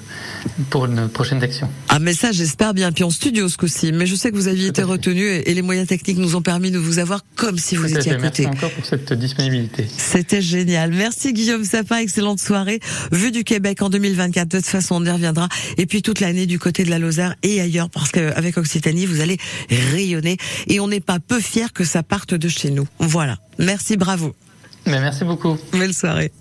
pour 0.70 0.86
une 0.86 1.09
prochaine 1.09 1.42
action. 1.42 1.68
Ah 1.88 1.99
mais 1.99 2.12
ça 2.12 2.32
j'espère 2.32 2.74
bien. 2.74 2.92
Puis 2.92 3.05
en 3.05 3.11
studio 3.11 3.49
ce 3.49 3.57
coup-ci. 3.57 3.92
Mais 3.92 4.07
je 4.07 4.14
sais 4.14 4.30
que 4.30 4.36
vous 4.36 4.49
aviez 4.49 4.68
été 4.68 4.82
retenu 4.82 5.22
et, 5.26 5.51
et 5.51 5.55
les 5.55 5.62
moyens 5.62 5.88
techniques 5.88 6.18
nous 6.18 6.36
ont 6.36 6.42
permis 6.42 6.70
de 6.70 6.78
vous 6.78 6.99
avoir 6.99 7.24
comme 7.36 7.59
si 7.59 7.76
vous 7.76 7.86
étiez 7.86 8.12
à 8.12 8.14
fait. 8.14 8.22
Merci 8.22 8.44
côté. 8.44 8.57
encore 8.57 8.70
pour 8.70 8.84
cette 8.84 9.12
disponibilité. 9.12 9.86
C'était 9.97 10.42
génial. 10.42 10.92
Merci 10.92 11.32
Guillaume 11.32 11.64
Sapin, 11.64 11.99
excellente 11.99 12.40
soirée. 12.40 12.80
Vue 13.12 13.30
du 13.30 13.44
Québec 13.44 13.82
en 13.82 13.90
2024. 13.90 14.49
De 14.49 14.57
toute 14.59 14.66
façon, 14.66 14.97
on 14.97 15.05
y 15.05 15.11
reviendra. 15.11 15.49
Et 15.78 15.86
puis 15.86 16.03
toute 16.03 16.20
l'année 16.20 16.47
du 16.47 16.59
côté 16.59 16.84
de 16.84 16.90
la 16.90 16.99
Lozère 16.99 17.34
et 17.42 17.61
ailleurs, 17.61 17.90
parce 17.90 18.11
qu'avec 18.11 18.57
Occitanie, 18.57 19.07
vous 19.07 19.20
allez 19.20 19.38
rayonner. 19.92 20.36
Et 20.68 20.80
on 20.80 20.88
n'est 20.88 21.01
pas 21.01 21.18
peu 21.18 21.40
fiers 21.40 21.72
que 21.72 21.84
ça 21.84 22.03
parte 22.03 22.34
de 22.34 22.49
chez 22.49 22.70
nous. 22.70 22.86
Voilà. 22.99 23.38
Merci, 23.59 23.97
bravo. 23.97 24.34
Mais 24.86 25.01
merci 25.01 25.24
beaucoup. 25.24 25.59
Belle 25.72 25.94
soirée. 25.94 26.32